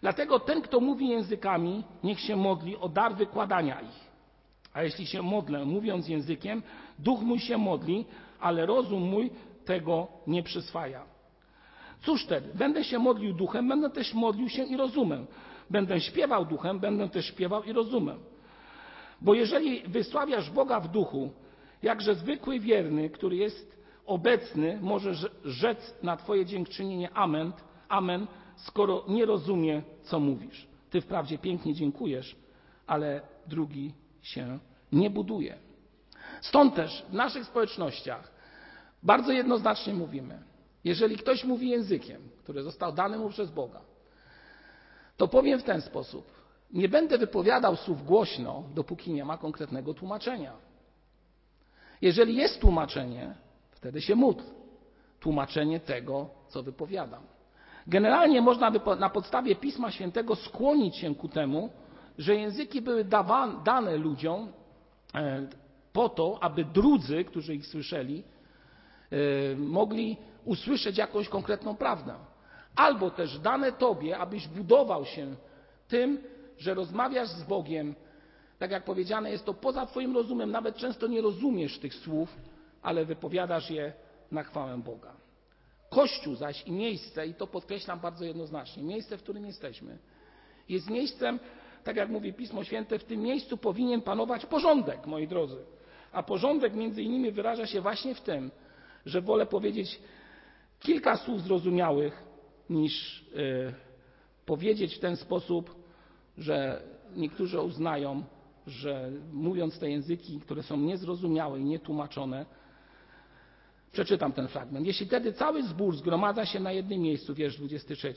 Dlatego 0.01 0.40
ten, 0.40 0.62
kto 0.62 0.80
mówi 0.80 1.10
językami, 1.10 1.84
niech 2.04 2.20
się 2.20 2.36
modli 2.36 2.78
o 2.78 2.90
dar 2.90 3.16
wykładania 3.16 3.82
ich. 3.82 4.12
A 4.74 4.84
jeśli 4.84 5.06
się 5.08 5.22
modlę, 5.22 5.66
mówiąc 5.66 6.08
językiem, 6.08 6.63
duch 7.00 7.22
mój 7.22 7.40
się 7.40 7.58
modli, 7.58 8.06
ale 8.40 8.66
rozum 8.66 9.04
mój 9.04 9.32
tego 9.66 10.08
nie 10.28 10.44
przyswaja. 10.44 11.11
Cóż 12.01 12.24
wtedy? 12.24 12.50
Będę 12.53 12.84
się 12.84 13.00
modlił 13.00 13.34
duchem, 13.34 13.67
będę 13.67 13.89
też 13.89 14.13
modlił 14.13 14.50
się 14.50 14.63
i 14.63 14.77
rozumem. 14.77 15.27
Będę 15.70 16.01
śpiewał 16.01 16.46
duchem, 16.46 16.79
będę 16.79 17.10
też 17.10 17.25
śpiewał 17.25 17.63
i 17.63 17.74
rozumem. 17.74 18.20
Bo 19.22 19.34
jeżeli 19.34 19.81
wysławiasz 19.81 20.50
Boga 20.50 20.79
w 20.79 20.88
duchu, 20.88 21.31
jakże 21.84 22.15
zwykły 22.15 22.60
wierny, 22.60 23.10
który 23.10 23.36
jest 23.36 23.81
obecny, 24.05 24.79
może 24.81 25.13
rzec 25.46 25.96
na 26.03 26.17
Twoje 26.17 26.46
dziękczynienie 26.46 27.13
amen, 27.13 27.51
amen, 27.89 28.27
skoro 28.55 29.03
nie 29.08 29.25
rozumie, 29.25 29.81
co 30.01 30.20
mówisz. 30.20 30.67
Ty 30.89 31.01
wprawdzie 31.01 31.38
pięknie 31.38 31.74
dziękujesz, 31.74 32.36
ale 32.88 33.22
drugi 33.48 33.93
się 34.22 34.60
nie 34.91 35.10
buduje. 35.10 35.58
Stąd 36.41 36.75
też 36.75 37.05
w 37.10 37.13
naszych 37.13 37.46
społecznościach 37.46 38.31
bardzo 39.03 39.31
jednoznacznie 39.31 39.93
mówimy, 39.93 40.39
jeżeli 40.83 41.17
ktoś 41.17 41.43
mówi 41.43 41.69
językiem, 41.69 42.21
który 42.38 42.63
został 42.63 42.91
dany 42.91 43.17
mu 43.17 43.29
przez 43.29 43.51
Boga, 43.51 43.81
to 45.17 45.27
powiem 45.27 45.59
w 45.59 45.63
ten 45.63 45.81
sposób. 45.81 46.31
Nie 46.73 46.89
będę 46.89 47.17
wypowiadał 47.17 47.75
słów 47.75 48.05
głośno, 48.05 48.63
dopóki 48.75 49.13
nie 49.13 49.25
ma 49.25 49.38
konkretnego 49.38 49.93
tłumaczenia. 49.93 50.53
Jeżeli 52.01 52.35
jest 52.35 52.61
tłumaczenie, 52.61 53.33
wtedy 53.71 54.01
się 54.01 54.15
módl. 54.15 54.43
Tłumaczenie 55.19 55.79
tego, 55.79 56.29
co 56.50 56.63
wypowiadam. 56.63 57.23
Generalnie 57.88 58.41
można 58.41 58.71
by 58.71 58.79
na 59.00 59.09
podstawie 59.09 59.55
Pisma 59.55 59.91
Świętego 59.91 60.35
skłonić 60.35 60.95
się 60.95 61.15
ku 61.15 61.29
temu, 61.29 61.69
że 62.17 62.35
języki 62.35 62.81
były 62.81 63.05
dane 63.63 63.97
ludziom 63.97 64.51
e, 65.15 65.47
po 65.93 66.09
to, 66.09 66.43
aby 66.43 66.65
drudzy, 66.65 67.23
którzy 67.23 67.55
ich 67.55 67.67
słyszeli, 67.67 68.23
e, 69.11 69.55
mogli 69.55 70.17
usłyszeć 70.45 70.98
jakąś 70.98 71.29
konkretną 71.29 71.75
prawdę. 71.75 72.15
Albo 72.75 73.12
też 73.12 73.39
dane 73.39 73.71
Tobie, 73.71 74.17
abyś 74.17 74.48
budował 74.48 75.05
się 75.05 75.36
tym, 75.88 76.24
że 76.57 76.74
rozmawiasz 76.74 77.27
z 77.27 77.43
Bogiem, 77.43 77.95
tak 78.60 78.71
jak 78.71 78.83
powiedziane 78.83 79.31
jest 79.31 79.45
to 79.45 79.53
poza 79.53 79.86
Twoim 79.86 80.15
rozumem, 80.15 80.51
nawet 80.51 80.75
często 80.75 81.07
nie 81.07 81.21
rozumiesz 81.21 81.79
tych 81.79 81.93
słów, 81.93 82.36
ale 82.81 83.05
wypowiadasz 83.05 83.71
je 83.71 83.93
na 84.31 84.43
chwałę 84.43 84.77
Boga. 84.77 85.13
Kościół 85.89 86.36
zaś 86.36 86.67
i 86.67 86.71
miejsce, 86.71 87.27
i 87.27 87.33
to 87.33 87.48
podkreślam 87.48 88.00
bardzo 88.00 88.25
jednoznacznie, 88.25 88.83
miejsce, 88.83 89.17
w 89.17 89.24
którym 89.24 89.45
jesteśmy, 89.45 89.98
jest 90.69 90.89
miejscem, 90.89 91.39
tak 91.83 91.95
jak 91.95 92.10
mówi 92.10 92.33
Pismo 92.33 92.63
Święte, 92.63 93.00
w 93.00 93.03
tym 93.03 93.21
miejscu 93.21 93.57
powinien 93.57 94.01
panować 94.01 94.45
porządek, 94.45 95.05
moi 95.05 95.27
drodzy. 95.27 95.57
A 96.12 96.24
porządek 96.24 96.74
między 96.74 97.03
innymi 97.03 97.31
wyraża 97.31 97.67
się 97.67 97.81
właśnie 97.81 98.15
w 98.15 98.21
tym, 98.21 98.51
że 99.05 99.21
wolę 99.21 99.45
powiedzieć 99.45 100.00
kilka 100.81 101.17
słów 101.17 101.41
zrozumiałych, 101.41 102.23
niż 102.69 103.21
y, 103.21 103.73
powiedzieć 104.45 104.95
w 104.95 105.00
ten 105.00 105.15
sposób, 105.15 105.75
że 106.38 106.81
niektórzy 107.15 107.61
uznają, 107.61 108.23
że 108.67 109.11
mówiąc 109.33 109.79
te 109.79 109.89
języki, 109.89 110.39
które 110.39 110.63
są 110.63 110.77
niezrozumiałe 110.77 111.59
i 111.59 111.63
nietłumaczone, 111.63 112.45
przeczytam 113.91 114.31
ten 114.31 114.47
fragment. 114.47 114.88
Jeśli 114.88 115.05
wtedy 115.05 115.33
cały 115.33 115.63
zbór 115.63 115.95
zgromadza 115.95 116.45
się 116.45 116.59
na 116.59 116.71
jednym 116.71 117.01
miejscu, 117.01 117.33
wiersz 117.33 117.57
23, 117.57 118.13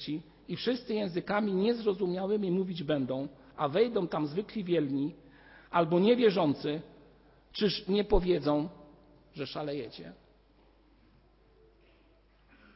i 0.49 0.57
wszyscy 0.57 0.95
językami 0.95 1.55
niezrozumiałymi 1.55 2.51
mówić 2.51 2.83
będą, 2.83 3.29
a 3.57 3.69
wejdą 3.69 4.09
tam 4.09 4.27
zwykli 4.27 4.65
wielni 4.65 5.15
albo 5.71 6.01
niewierzący, 6.01 6.81
czyż 7.53 7.89
nie 7.89 8.05
powiedzą, 8.05 8.69
że 9.35 9.47
szalejecie? 9.47 10.13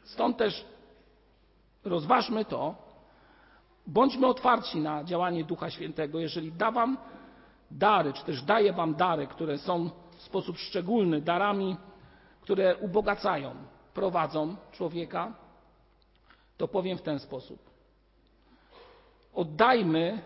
Stąd 0.09 0.37
też 0.37 0.65
rozważmy 1.85 2.45
to, 2.45 2.75
bądźmy 3.87 4.27
otwarci 4.27 4.79
na 4.81 5.05
działanie 5.05 5.45
Ducha 5.45 5.71
Świętego. 5.71 6.19
Jeżeli 6.19 6.53
da 6.53 6.71
Wam 6.71 6.99
dary, 7.71 8.13
czy 8.13 8.25
też 8.25 8.43
daje 8.43 8.73
Wam 8.73 8.95
dary, 8.95 9.27
które 9.27 9.59
są 9.59 9.91
w 10.17 10.23
sposób 10.23 10.59
szczególny 10.59 11.21
darami, 11.21 11.77
które 12.41 12.77
ubogacają, 12.77 13.55
prowadzą 13.95 14.57
człowieka, 14.73 15.33
to 16.57 16.69
powiem 16.69 16.99
w 16.99 17.03
ten 17.03 17.19
sposób. 17.19 17.59
Oddajmy, 19.35 20.23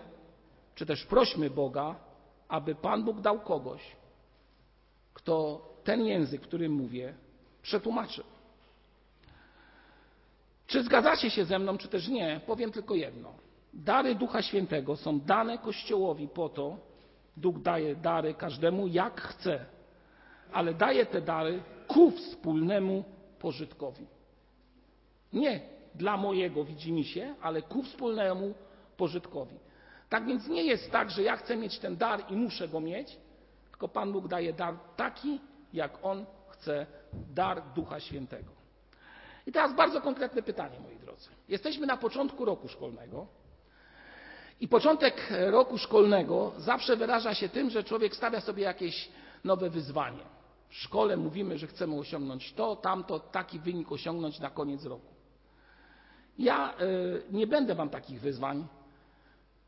czy 0.75 0.87
też 0.87 1.07
prośmy 1.07 1.51
Boga, 1.51 1.95
aby 2.49 2.75
Pan 2.75 3.05
Bóg 3.05 3.21
dał 3.21 3.41
kogoś, 3.41 3.97
kto 5.15 5.62
ten 5.85 6.05
język, 6.05 6.43
którym 6.43 6.73
mówię, 6.73 7.15
przetłumaczy. 7.62 8.25
Czy 10.73 10.83
zgadzacie 10.83 11.31
się 11.31 11.45
ze 11.45 11.59
mną, 11.59 11.79
czy 11.79 11.88
też 11.88 12.09
nie? 12.09 12.41
Powiem 12.47 12.73
tylko 12.73 12.95
jedno. 12.95 13.35
Dary 13.75 14.14
Ducha 14.14 14.43
Świętego 14.43 14.97
są 14.97 15.21
dane 15.21 15.59
Kościołowi 15.59 16.29
po 16.29 16.49
to, 16.49 16.76
Duch 17.37 17.62
daje 17.62 17.97
dary 17.97 18.35
każdemu 18.35 18.87
jak 18.87 19.21
chce, 19.21 19.64
ale 20.52 20.75
daje 20.75 21.07
te 21.07 21.21
dary 21.21 21.62
ku 21.88 22.11
wspólnemu 22.11 23.05
pożytkowi. 23.38 24.07
Nie 25.33 25.61
dla 25.95 26.17
mojego 26.17 26.64
widzimisię, 26.64 27.35
ale 27.43 27.62
ku 27.62 27.83
wspólnemu 27.83 28.55
pożytkowi. 28.97 29.57
Tak 30.09 30.26
więc 30.26 30.49
nie 30.49 30.64
jest 30.64 30.91
tak, 30.91 31.11
że 31.11 31.23
ja 31.23 31.37
chcę 31.37 31.57
mieć 31.57 31.79
ten 31.79 31.97
dar 31.97 32.21
i 32.29 32.37
muszę 32.37 32.69
go 32.69 32.81
mieć, 32.81 33.17
tylko 33.71 33.88
Pan 33.88 34.12
Bóg 34.12 34.29
daje 34.29 34.52
dar 34.52 34.75
taki, 34.97 35.41
jak 35.73 35.99
On 36.02 36.26
chce, 36.49 36.87
dar 37.35 37.62
Ducha 37.75 38.00
Świętego. 38.00 38.62
I 39.47 39.53
teraz 39.53 39.75
bardzo 39.75 40.01
konkretne 40.01 40.43
pytanie, 40.43 40.81
moi 40.81 40.97
drodzy. 40.99 41.29
Jesteśmy 41.49 41.87
na 41.87 41.97
początku 41.97 42.45
roku 42.45 42.69
szkolnego 42.69 43.27
i 44.61 44.69
początek 44.69 45.29
roku 45.51 45.79
szkolnego 45.79 46.53
zawsze 46.59 46.97
wyraża 46.97 47.35
się 47.35 47.49
tym, 47.49 47.71
że 47.71 47.85
człowiek 47.85 48.17
stawia 48.17 48.41
sobie 48.41 48.63
jakieś 48.63 49.09
nowe 49.45 49.71
wyzwanie. 49.71 50.25
W 50.69 50.75
szkole 50.75 51.17
mówimy, 51.17 51.59
że 51.59 51.67
chcemy 51.67 51.99
osiągnąć 51.99 52.53
to, 52.53 52.77
tamto, 52.77 53.21
taki 53.21 53.59
wynik 53.59 53.93
osiągnąć 53.93 54.41
na 54.41 54.51
koniec 54.51 54.85
roku. 54.85 55.13
Ja 56.39 56.75
y, 56.81 57.23
nie 57.31 57.47
będę 57.47 57.75
Wam 57.75 57.89
takich 57.91 58.21
wyzwań 58.21 58.67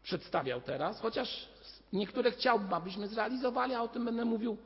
przedstawiał 0.03 0.61
teraz, 0.61 1.01
chociaż 1.01 1.49
niektóre 1.93 2.31
chciałbym, 2.31 2.75
abyśmy 2.75 3.09
zrealizowali, 3.09 3.75
a 3.75 3.83
o 3.83 3.89
tym 3.89 4.05
będę 4.05 4.25
mówił 4.25 4.57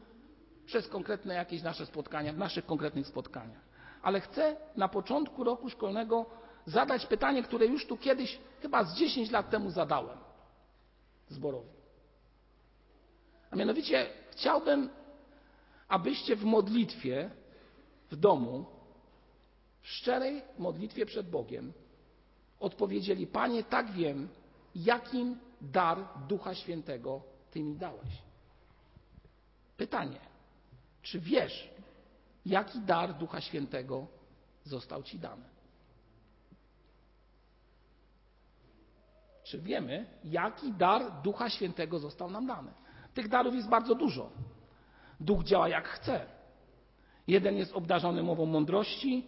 przez 0.66 0.88
konkretne 0.88 1.34
jakieś 1.34 1.62
nasze 1.62 1.86
spotkania, 1.86 2.32
w 2.32 2.38
naszych 2.38 2.66
konkretnych 2.66 3.06
spotkaniach. 3.06 3.67
Ale 4.02 4.20
chcę 4.20 4.56
na 4.76 4.88
początku 4.88 5.44
roku 5.44 5.70
szkolnego 5.70 6.26
zadać 6.66 7.06
pytanie, 7.06 7.42
które 7.42 7.66
już 7.66 7.86
tu 7.86 7.96
kiedyś, 7.96 8.38
chyba 8.62 8.84
z 8.84 8.94
10 8.94 9.30
lat 9.30 9.50
temu 9.50 9.70
zadałem 9.70 10.18
zborowi. 11.28 11.78
A 13.50 13.56
mianowicie 13.56 14.06
chciałbym, 14.30 14.90
abyście 15.88 16.36
w 16.36 16.44
modlitwie 16.44 17.30
w 18.10 18.16
domu, 18.16 18.64
w 19.80 19.88
szczerej 19.88 20.42
modlitwie 20.58 21.06
przed 21.06 21.30
Bogiem, 21.30 21.72
odpowiedzieli: 22.60 23.26
Panie, 23.26 23.64
tak 23.64 23.92
wiem, 23.92 24.28
jakim 24.74 25.38
dar 25.60 25.98
Ducha 26.28 26.54
Świętego 26.54 27.22
Ty 27.50 27.62
mi 27.62 27.76
dałeś. 27.76 28.08
Pytanie: 29.76 30.20
czy 31.02 31.20
wiesz, 31.20 31.70
jaki 32.48 32.80
dar 32.80 33.14
Ducha 33.14 33.40
Świętego 33.40 34.06
został 34.64 35.02
Ci 35.02 35.18
dany? 35.18 35.44
Czy 39.44 39.58
wiemy, 39.58 40.06
jaki 40.24 40.72
dar 40.72 41.22
Ducha 41.22 41.50
Świętego 41.50 41.98
został 41.98 42.30
nam 42.30 42.46
dany? 42.46 42.70
Tych 43.14 43.28
darów 43.28 43.54
jest 43.54 43.68
bardzo 43.68 43.94
dużo. 43.94 44.30
Duch 45.20 45.44
działa 45.44 45.68
jak 45.68 45.88
chce. 45.88 46.26
Jeden 47.26 47.56
jest 47.56 47.72
obdarzony 47.72 48.22
mową 48.22 48.46
mądrości, 48.46 49.26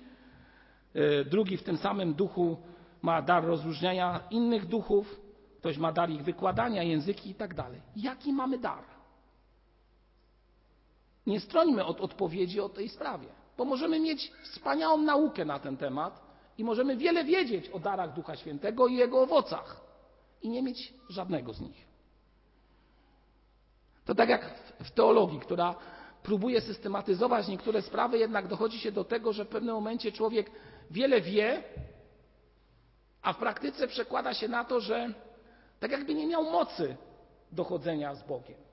y, 0.97 1.25
drugi 1.25 1.57
w 1.57 1.63
tym 1.63 1.77
samym 1.77 2.15
duchu 2.15 2.57
ma 3.03 3.23
dar 3.23 3.45
rozróżniania 3.45 4.21
innych 4.31 4.67
duchów, 4.67 5.21
ktoś 5.59 5.79
ma 5.79 5.93
dar 5.93 6.11
ich 6.11 6.23
wykładania, 6.23 6.83
języki 6.83 7.31
i 7.31 7.35
tak 7.35 7.55
dalej. 7.55 7.81
Jaki 7.97 8.33
mamy 8.33 8.59
dar? 8.59 9.00
Nie 11.27 11.41
strońmy 11.41 11.85
od 11.85 12.01
odpowiedzi 12.01 12.61
o 12.61 12.69
tej 12.69 12.89
sprawie, 12.89 13.29
bo 13.57 13.65
możemy 13.65 14.01
mieć 14.01 14.33
wspaniałą 14.43 14.97
naukę 15.03 15.45
na 15.45 15.59
ten 15.59 15.77
temat 15.77 16.21
i 16.59 16.65
możemy 16.65 16.97
wiele 16.97 17.25
wiedzieć 17.25 17.69
o 17.69 17.79
darach 17.79 18.15
Ducha 18.15 18.37
Świętego 18.37 18.87
i 18.87 18.95
jego 18.95 19.23
owocach 19.23 19.81
i 20.43 20.49
nie 20.49 20.63
mieć 20.63 20.95
żadnego 21.09 21.53
z 21.53 21.61
nich. 21.61 21.91
To 24.05 24.15
tak 24.15 24.29
jak 24.29 24.55
w 24.85 24.91
teologii, 24.91 25.41
która 25.41 25.75
próbuje 26.23 26.61
systematyzować 26.61 27.49
niektóre 27.49 27.83
sprawy, 27.83 28.19
jednak 28.19 28.49
dochodzi 28.49 28.79
się 28.79 28.93
do 28.93 29.05
tego, 29.05 29.33
że 29.33 29.45
w 29.45 29.49
pewnym 29.49 29.75
momencie 29.75 30.13
człowiek 30.13 30.51
wiele 30.91 31.21
wie, 31.21 31.63
a 33.23 33.33
w 33.33 33.37
praktyce 33.37 33.89
przekłada 33.89 34.35
się 34.35 34.49
na 34.49 34.65
to, 34.65 34.81
że 34.81 35.15
tak 35.81 35.91
jakby 35.91 36.15
nie 36.15 36.27
miał 36.27 36.45
mocy 36.45 36.97
dochodzenia 37.53 38.15
z 38.15 38.23
Bogiem. 38.23 38.70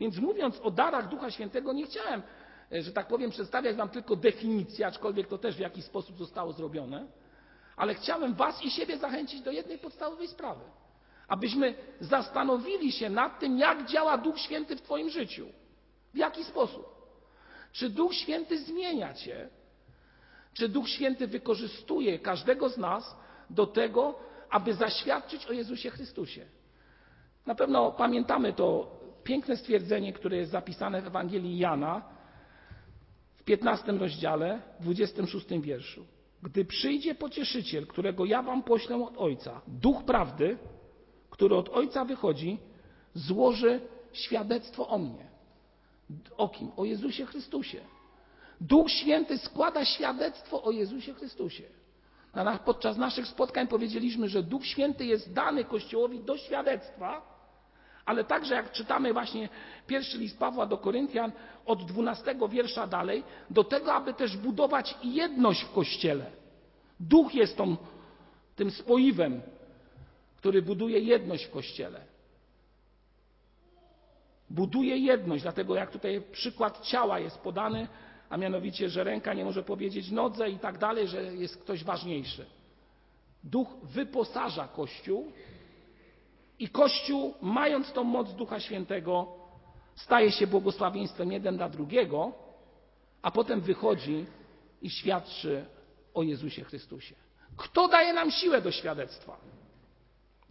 Więc 0.00 0.18
mówiąc 0.18 0.60
o 0.62 0.70
darach 0.70 1.08
Ducha 1.08 1.30
Świętego, 1.30 1.72
nie 1.72 1.86
chciałem, 1.86 2.22
e, 2.72 2.82
że 2.82 2.92
tak 2.92 3.06
powiem, 3.06 3.30
przedstawiać 3.30 3.76
Wam 3.76 3.88
tylko 3.88 4.16
definicję, 4.16 4.86
aczkolwiek 4.86 5.28
to 5.28 5.38
też 5.38 5.56
w 5.56 5.60
jakiś 5.60 5.84
sposób 5.84 6.18
zostało 6.18 6.52
zrobione, 6.52 7.06
ale 7.76 7.94
chciałem 7.94 8.34
Was 8.34 8.64
i 8.64 8.70
siebie 8.70 8.98
zachęcić 8.98 9.40
do 9.40 9.50
jednej 9.50 9.78
podstawowej 9.78 10.28
sprawy. 10.28 10.64
Abyśmy 11.28 11.74
zastanowili 12.00 12.92
się 12.92 13.10
nad 13.10 13.40
tym, 13.40 13.58
jak 13.58 13.86
działa 13.86 14.18
Duch 14.18 14.38
Święty 14.38 14.76
w 14.76 14.82
Twoim 14.82 15.10
życiu. 15.10 15.46
W 16.14 16.16
jaki 16.16 16.44
sposób? 16.44 16.96
Czy 17.72 17.90
Duch 17.90 18.14
Święty 18.14 18.58
zmienia 18.58 19.14
Cię? 19.14 19.48
Czy 20.54 20.68
Duch 20.68 20.88
Święty 20.88 21.26
wykorzystuje 21.26 22.18
każdego 22.18 22.68
z 22.68 22.78
nas 22.78 23.16
do 23.50 23.66
tego, 23.66 24.14
aby 24.50 24.74
zaświadczyć 24.74 25.46
o 25.46 25.52
Jezusie 25.52 25.90
Chrystusie? 25.90 26.46
Na 27.46 27.54
pewno 27.54 27.92
pamiętamy 27.92 28.52
to 28.52 28.96
piękne 29.26 29.56
stwierdzenie, 29.56 30.12
które 30.12 30.36
jest 30.36 30.50
zapisane 30.50 31.02
w 31.02 31.06
Ewangelii 31.06 31.58
Jana 31.58 32.02
w 33.34 33.42
15 33.42 33.92
rozdziale, 33.92 34.62
26 34.80 35.46
wierszu. 35.60 36.06
Gdy 36.42 36.64
przyjdzie 36.64 37.14
pocieszyciel, 37.14 37.86
którego 37.86 38.24
ja 38.24 38.42
wam 38.42 38.62
poślę 38.62 39.04
od 39.04 39.18
Ojca, 39.18 39.60
duch 39.66 40.04
prawdy, 40.04 40.58
który 41.30 41.56
od 41.56 41.68
Ojca 41.68 42.04
wychodzi, 42.04 42.58
złoży 43.14 43.80
świadectwo 44.12 44.88
o 44.88 44.98
mnie. 44.98 45.26
O 46.36 46.48
kim? 46.48 46.70
O 46.76 46.84
Jezusie 46.84 47.26
Chrystusie. 47.26 47.80
Duch 48.60 48.90
Święty 48.90 49.38
składa 49.38 49.84
świadectwo 49.84 50.62
o 50.62 50.70
Jezusie 50.70 51.14
Chrystusie. 51.14 51.64
Podczas 52.64 52.96
naszych 52.96 53.26
spotkań 53.26 53.68
powiedzieliśmy, 53.68 54.28
że 54.28 54.42
Duch 54.42 54.66
Święty 54.66 55.04
jest 55.04 55.32
dany 55.32 55.64
Kościołowi 55.64 56.20
do 56.20 56.36
świadectwa, 56.36 57.35
ale 58.06 58.24
także 58.24 58.54
jak 58.54 58.72
czytamy 58.72 59.12
właśnie 59.12 59.48
pierwszy 59.86 60.18
list 60.18 60.38
Pawła 60.38 60.66
do 60.66 60.78
Koryntian 60.78 61.32
od 61.66 61.84
12 61.84 62.36
wiersza 62.48 62.86
dalej, 62.86 63.24
do 63.50 63.64
tego, 63.64 63.94
aby 63.94 64.14
też 64.14 64.36
budować 64.36 64.94
jedność 65.04 65.62
w 65.64 65.72
Kościele. 65.72 66.30
Duch 67.00 67.34
jest 67.34 67.56
tą, 67.56 67.76
tym 68.56 68.70
spoiwem, 68.70 69.42
który 70.36 70.62
buduje 70.62 70.98
jedność 70.98 71.44
w 71.44 71.50
Kościele. 71.50 72.00
Buduje 74.50 74.98
jedność, 74.98 75.42
dlatego 75.42 75.74
jak 75.74 75.90
tutaj 75.90 76.22
przykład 76.32 76.80
ciała 76.80 77.18
jest 77.18 77.38
podany, 77.38 77.88
a 78.28 78.36
mianowicie, 78.36 78.88
że 78.88 79.04
ręka 79.04 79.34
nie 79.34 79.44
może 79.44 79.62
powiedzieć 79.62 80.10
nodze 80.10 80.50
i 80.50 80.58
tak 80.58 80.78
dalej, 80.78 81.08
że 81.08 81.22
jest 81.22 81.56
ktoś 81.56 81.84
ważniejszy. 81.84 82.46
Duch 83.44 83.68
wyposaża 83.82 84.68
Kościół 84.68 85.32
i 86.58 86.68
Kościół, 86.68 87.34
mając 87.42 87.92
tą 87.92 88.04
moc 88.04 88.32
Ducha 88.32 88.60
Świętego, 88.60 89.28
staje 89.94 90.32
się 90.32 90.46
błogosławieństwem 90.46 91.32
jeden 91.32 91.56
dla 91.56 91.68
drugiego, 91.68 92.32
a 93.22 93.30
potem 93.30 93.60
wychodzi 93.60 94.26
i 94.82 94.90
świadczy 94.90 95.66
o 96.14 96.22
Jezusie 96.22 96.64
Chrystusie. 96.64 97.14
Kto 97.56 97.88
daje 97.88 98.12
nam 98.12 98.30
siłę 98.30 98.62
do 98.62 98.70
świadectwa? 98.70 99.36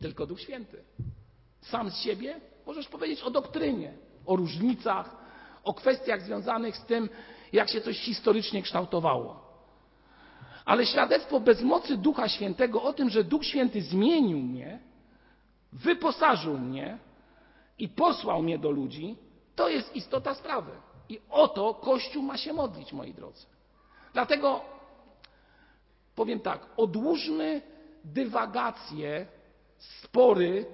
Tylko 0.02 0.26
Duch 0.26 0.41
Święty. 0.41 0.84
Sam 1.62 1.91
z 1.91 1.98
siebie 1.98 2.39
możesz 2.65 2.88
powiedzieć 2.88 3.22
o 3.22 3.32
doktrynie, 3.32 3.94
o 4.26 4.36
różnicach, 4.36 5.15
o 5.63 5.74
kwestiach 5.74 6.22
związanych 6.22 6.78
z 6.78 6.86
tym, 6.86 7.10
jak 7.54 7.70
się 7.70 7.82
coś 7.82 8.00
historycznie 8.00 8.62
kształtowało. 8.62 9.46
Ale 10.65 10.86
świadectwo 10.86 11.39
bez 11.39 11.62
mocy 11.62 11.98
Ducha 11.98 12.30
Świętego 12.30 12.84
o 12.84 12.94
tym, 12.94 13.10
że 13.10 13.24
Duch 13.24 13.46
Święty 13.46 13.82
zmienił 13.82 14.39
mnie, 14.39 14.80
wyposażył 15.75 16.57
mnie 16.57 16.97
i 17.79 17.89
posłał 17.89 18.43
mnie 18.43 18.59
do 18.59 18.71
ludzi, 18.71 19.15
to 19.55 19.69
jest 19.69 19.95
istota 19.95 20.33
sprawy. 20.33 20.71
I 21.09 21.19
o 21.29 21.47
to 21.47 21.73
Kościół 21.73 22.23
ma 22.23 22.38
się 22.38 22.53
modlić, 22.53 22.93
moi 22.93 23.13
drodzy. 23.13 23.45
Dlatego 24.13 24.61
powiem 26.15 26.39
tak, 26.39 26.67
odłóżmy 26.77 27.61
dywagacje, 28.03 29.27
spory 29.77 30.65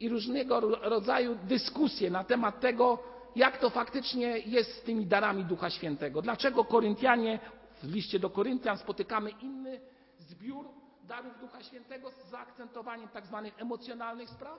i 0.00 0.08
różnego 0.08 0.60
rodzaju 0.60 1.36
dyskusje 1.44 2.10
na 2.10 2.24
temat 2.24 2.60
tego, 2.60 2.98
jak 3.36 3.58
to 3.58 3.70
faktycznie 3.70 4.38
jest 4.38 4.76
z 4.78 4.82
tymi 4.82 5.06
darami 5.06 5.44
Ducha 5.44 5.70
Świętego. 5.70 6.22
Dlaczego 6.22 6.64
Koryntianie, 6.64 7.38
w 7.82 7.94
liście 7.94 8.18
do 8.18 8.30
Koryntian 8.30 8.78
spotykamy 8.78 9.30
inny 9.30 9.80
zbiór 10.18 10.66
darów 11.06 11.40
Ducha 11.40 11.62
Świętego 11.62 12.10
z 12.10 12.30
zaakcentowaniem 12.30 13.08
tak 13.08 13.26
zwanych 13.26 13.60
emocjonalnych 13.60 14.30
spraw? 14.30 14.58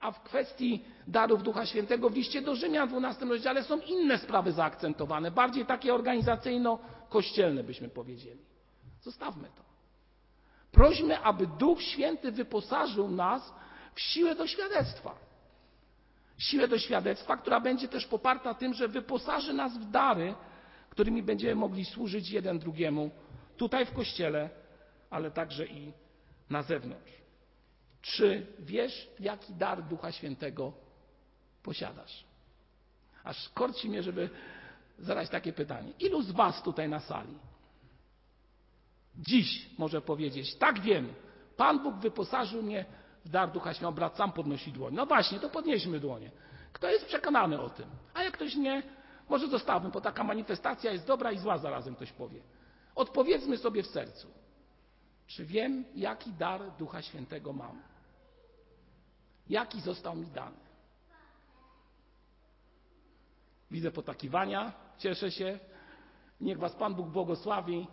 A 0.00 0.12
w 0.12 0.22
kwestii 0.22 0.84
darów 1.06 1.42
Ducha 1.42 1.66
Świętego 1.66 2.10
w 2.10 2.14
liście 2.14 2.42
do 2.42 2.54
Rzymian 2.54 2.88
w 2.88 2.90
12 2.90 3.24
rozdziale 3.24 3.64
są 3.64 3.80
inne 3.80 4.18
sprawy 4.18 4.52
zaakcentowane, 4.52 5.30
bardziej 5.30 5.66
takie 5.66 5.94
organizacyjno-kościelne 5.94 7.64
byśmy 7.64 7.88
powiedzieli. 7.88 8.40
Zostawmy 9.00 9.48
to. 9.56 9.62
Prośmy, 10.72 11.18
aby 11.18 11.46
Duch 11.46 11.82
Święty 11.82 12.32
wyposażył 12.32 13.10
nas 13.10 13.54
w 13.94 14.00
siłę 14.00 14.34
do 14.34 14.46
świadectwa. 14.46 15.14
Siłę 16.38 16.68
do 16.68 16.78
świadectwa, 16.78 17.36
która 17.36 17.60
będzie 17.60 17.88
też 17.88 18.06
poparta 18.06 18.54
tym, 18.54 18.74
że 18.74 18.88
wyposaży 18.88 19.52
nas 19.52 19.78
w 19.78 19.90
dary, 19.90 20.34
którymi 20.90 21.22
będziemy 21.22 21.54
mogli 21.54 21.84
służyć 21.84 22.30
jeden 22.30 22.58
drugiemu 22.58 23.10
tutaj 23.56 23.86
w 23.86 23.92
kościele, 23.92 24.50
ale 25.12 25.30
także 25.30 25.66
i 25.66 25.92
na 26.50 26.62
zewnątrz. 26.62 27.12
Czy 28.02 28.46
wiesz, 28.58 29.10
jaki 29.20 29.54
dar 29.54 29.82
Ducha 29.82 30.12
Świętego 30.12 30.72
posiadasz? 31.62 32.24
Aż 33.24 33.48
korci 33.48 33.88
mnie, 33.88 34.02
żeby 34.02 34.30
zadać 34.98 35.28
takie 35.28 35.52
pytanie. 35.52 35.92
Ilu 35.98 36.22
z 36.22 36.30
Was 36.30 36.62
tutaj 36.62 36.88
na 36.88 37.00
sali 37.00 37.38
dziś 39.16 39.70
może 39.78 40.00
powiedzieć, 40.00 40.54
tak 40.54 40.80
wiem, 40.80 41.14
Pan 41.56 41.82
Bóg 41.82 41.94
wyposażył 41.94 42.62
mnie 42.62 42.84
w 43.24 43.28
dar 43.28 43.52
Ducha 43.52 43.74
Świętego, 43.74 43.92
brat 43.92 44.16
sam 44.16 44.32
podnosi 44.32 44.72
dłoń. 44.72 44.94
No 44.94 45.06
właśnie, 45.06 45.40
to 45.40 45.48
podnieśmy 45.48 46.00
dłonie. 46.00 46.30
Kto 46.72 46.90
jest 46.90 47.06
przekonany 47.06 47.60
o 47.60 47.70
tym? 47.70 47.86
A 48.14 48.22
jak 48.22 48.34
ktoś 48.34 48.54
nie, 48.54 48.82
może 49.28 49.48
zostawmy, 49.48 49.90
bo 49.90 50.00
taka 50.00 50.24
manifestacja 50.24 50.92
jest 50.92 51.06
dobra 51.06 51.32
i 51.32 51.38
zła, 51.38 51.58
zarazem 51.58 51.94
ktoś 51.94 52.12
powie. 52.12 52.40
Odpowiedzmy 52.94 53.56
sobie 53.56 53.82
w 53.82 53.86
sercu. 53.86 54.28
Czy 55.26 55.44
wiem, 55.44 55.84
jaki 55.94 56.32
dar 56.32 56.76
Ducha 56.78 57.02
Świętego 57.02 57.52
mam? 57.52 57.82
Jaki 59.48 59.80
został 59.80 60.16
mi 60.16 60.26
dany? 60.26 60.56
Widzę 63.70 63.90
potakiwania, 63.90 64.72
cieszę 64.98 65.30
się. 65.30 65.58
Niech 66.40 66.58
Was 66.58 66.74
Pan 66.74 66.94
Bóg 66.94 67.08
błogosławi. 67.08 67.86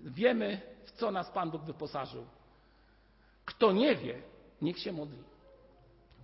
Wiemy, 0.00 0.60
w 0.84 0.92
co 0.92 1.10
nas 1.10 1.30
Pan 1.30 1.50
Bóg 1.50 1.62
wyposażył. 1.62 2.26
Kto 3.44 3.72
nie 3.72 3.96
wie, 3.96 4.22
niech 4.62 4.78
się 4.78 4.92
modli. 4.92 5.22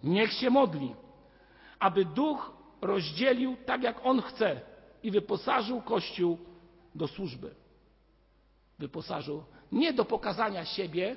Niech 0.03 0.33
się 0.33 0.51
modli, 0.51 0.95
aby 1.79 2.05
duch 2.05 2.53
rozdzielił 2.81 3.57
tak, 3.66 3.83
jak 3.83 4.07
on 4.07 4.23
chce 4.23 4.61
i 5.03 5.11
wyposażył 5.11 5.83
Kościół 5.83 6.38
do 6.95 7.09
służby. 7.09 7.55
Wyposażył 8.83 9.45
nie 9.73 9.92
do 9.92 10.05
pokazania 10.05 10.64
siebie, 10.64 11.16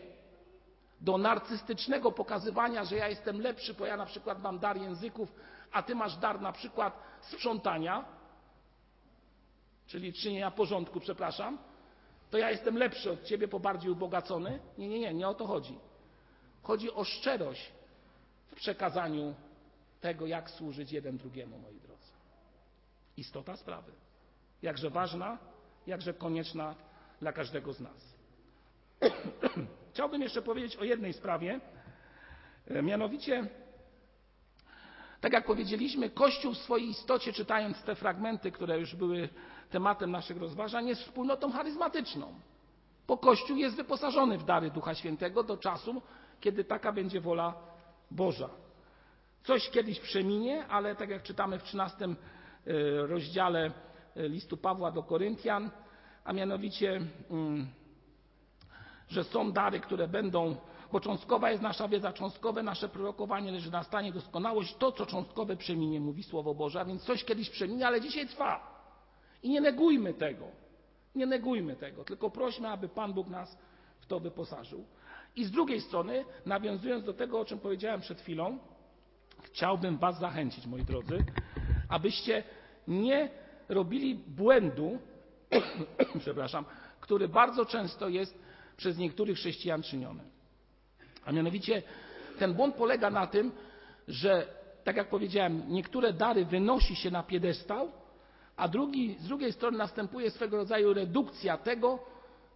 do 1.02 1.18
narcystycznego 1.18 2.12
pokazywania, 2.12 2.86
że 2.86 2.96
ja 2.96 3.08
jestem 3.08 3.42
lepszy, 3.42 3.74
bo 3.74 3.86
ja 3.86 3.98
na 3.98 4.06
przykład 4.06 4.42
mam 4.42 4.60
dar 4.60 4.78
języków, 4.78 5.36
a 5.72 5.84
ty 5.84 5.96
masz 5.96 6.18
dar 6.18 6.42
na 6.42 6.52
przykład 6.52 7.00
sprzątania, 7.22 8.06
czyli 9.88 10.14
czynienia 10.14 10.52
porządku, 10.52 11.00
przepraszam, 11.00 11.58
to 12.32 12.38
ja 12.38 12.52
jestem 12.52 12.78
lepszy 12.78 13.12
od 13.12 13.24
ciebie, 13.24 13.48
bo 13.48 13.60
bardziej 13.60 13.92
ubogacony. 13.92 14.60
Nie, 14.78 14.88
nie, 14.88 15.00
nie, 15.00 15.14
nie 15.14 15.28
o 15.28 15.34
to 15.34 15.48
chodzi. 15.48 15.80
Chodzi 16.64 16.92
o 16.92 17.04
szczerość 17.04 17.72
w 18.48 18.56
przekazaniu 18.56 19.36
tego, 20.02 20.28
jak 20.28 20.50
służyć 20.50 20.92
jeden 20.92 21.18
drugiemu, 21.18 21.58
moi 21.60 21.80
drodzy. 21.80 22.12
Istota 23.18 23.58
sprawy. 23.58 23.92
Jakże 24.62 24.90
ważna, 24.90 25.38
jakże 25.88 26.14
konieczna 26.14 26.76
dla 27.22 27.34
każdego 27.34 27.74
z 27.74 27.80
nas. 27.80 28.16
Chciałbym 29.94 30.22
jeszcze 30.22 30.42
powiedzieć 30.42 30.76
o 30.76 30.84
jednej 30.84 31.14
sprawie, 31.14 31.60
e, 32.68 32.82
mianowicie, 32.82 33.48
tak 35.22 35.34
jak 35.34 35.46
powiedzieliśmy, 35.46 36.10
Kościół 36.10 36.54
w 36.54 36.58
swojej 36.58 36.90
istocie, 36.90 37.34
czytając 37.34 37.84
te 37.84 37.96
fragmenty, 37.96 38.52
które 38.52 38.80
już 38.80 38.96
były 38.96 39.30
tematem 39.70 40.12
naszych 40.12 40.38
rozważań, 40.38 40.88
jest 40.88 41.02
wspólnotą 41.02 41.52
charyzmatyczną. 41.52 42.34
Bo 43.08 43.18
Kościół 43.18 43.58
jest 43.58 43.76
wyposażony 43.76 44.38
w 44.38 44.44
dary 44.44 44.72
Ducha 44.72 44.96
Świętego 44.96 45.44
do 45.44 45.58
czasu, 45.58 46.02
kiedy 46.40 46.64
taka 46.64 46.92
będzie 46.92 47.22
wola 47.22 47.54
Boża. 48.12 48.50
Coś 49.44 49.70
kiedyś 49.70 50.00
przeminie, 50.00 50.68
ale 50.68 50.96
tak 50.96 51.10
jak 51.10 51.24
czytamy 51.24 51.60
w 51.60 51.64
13 51.64 52.06
e, 52.06 52.14
rozdziale 53.08 53.72
e, 54.16 54.30
listu 54.30 54.58
Pawła 54.58 54.92
do 54.92 55.04
Koryntian, 55.04 55.72
a 56.26 56.34
mianowicie, 56.34 57.02
mm, 57.32 57.68
że 59.08 59.24
są 59.24 59.52
dary, 59.52 59.80
które 59.80 60.08
będą, 60.08 60.56
bo 60.92 61.00
cząstkowa 61.00 61.52
jest 61.52 61.64
nasza 61.64 61.88
wiedza, 61.88 62.14
cząstkowe 62.14 62.64
nasze 62.64 62.90
prorokowanie, 62.90 63.52
leży 63.52 63.72
na 63.72 63.84
stanie 63.84 64.12
doskonałość. 64.12 64.76
To, 64.76 64.92
co 64.92 65.06
cząstkowe 65.06 65.58
przeminie, 65.58 66.00
mówi 66.00 66.24
Słowo 66.24 66.56
Boże, 66.56 66.82
a 66.82 66.86
więc 66.86 67.04
coś 67.04 67.24
kiedyś 67.24 67.50
przeminie, 67.50 67.88
ale 67.88 68.02
dzisiaj 68.02 68.28
trwa. 68.28 68.76
I 69.44 69.50
nie 69.50 69.62
negujmy 69.62 70.14
tego. 70.14 70.46
Nie 71.16 71.26
negujmy 71.26 71.76
tego, 71.76 72.04
tylko 72.04 72.30
prośmy, 72.30 72.70
aby 72.70 72.90
Pan 72.90 73.14
Bóg 73.14 73.28
nas 73.28 73.58
w 74.00 74.06
to 74.06 74.20
wyposażył. 74.20 74.86
I 75.36 75.44
z 75.44 75.52
drugiej 75.52 75.82
strony, 75.82 76.26
nawiązując 76.46 77.06
do 77.06 77.14
tego, 77.14 77.40
o 77.40 77.46
czym 77.46 77.60
powiedziałem 77.60 78.02
przed 78.02 78.22
chwilą, 78.22 78.58
chciałbym 79.42 79.98
Was 79.98 80.20
zachęcić, 80.20 80.66
moi 80.66 80.84
drodzy, 80.84 81.18
abyście 81.90 82.44
nie 82.88 83.30
robili 83.70 84.16
błędu, 84.16 85.00
przepraszam, 86.20 86.66
który 87.00 87.28
bardzo 87.28 87.66
często 87.66 88.10
jest 88.10 88.40
przez 88.78 88.98
niektórych 88.98 89.38
chrześcijan 89.38 89.84
czyniony. 89.84 90.24
A 91.26 91.32
mianowicie 91.32 91.84
ten 92.40 92.54
błąd 92.54 92.76
polega 92.76 93.10
na 93.10 93.28
tym, 93.28 93.52
że, 94.08 94.48
tak 94.84 94.96
jak 94.96 95.10
powiedziałem, 95.10 95.64
niektóre 95.68 96.14
dary 96.14 96.46
wynosi 96.46 96.96
się 96.96 97.12
na 97.12 97.24
piedestał, 97.24 97.92
a 98.56 98.68
drugi, 98.68 99.16
z 99.20 99.28
drugiej 99.28 99.54
strony 99.54 99.78
następuje 99.78 100.32
swego 100.32 100.58
rodzaju 100.58 100.94
redukcja 100.94 101.58
tego, 101.58 102.00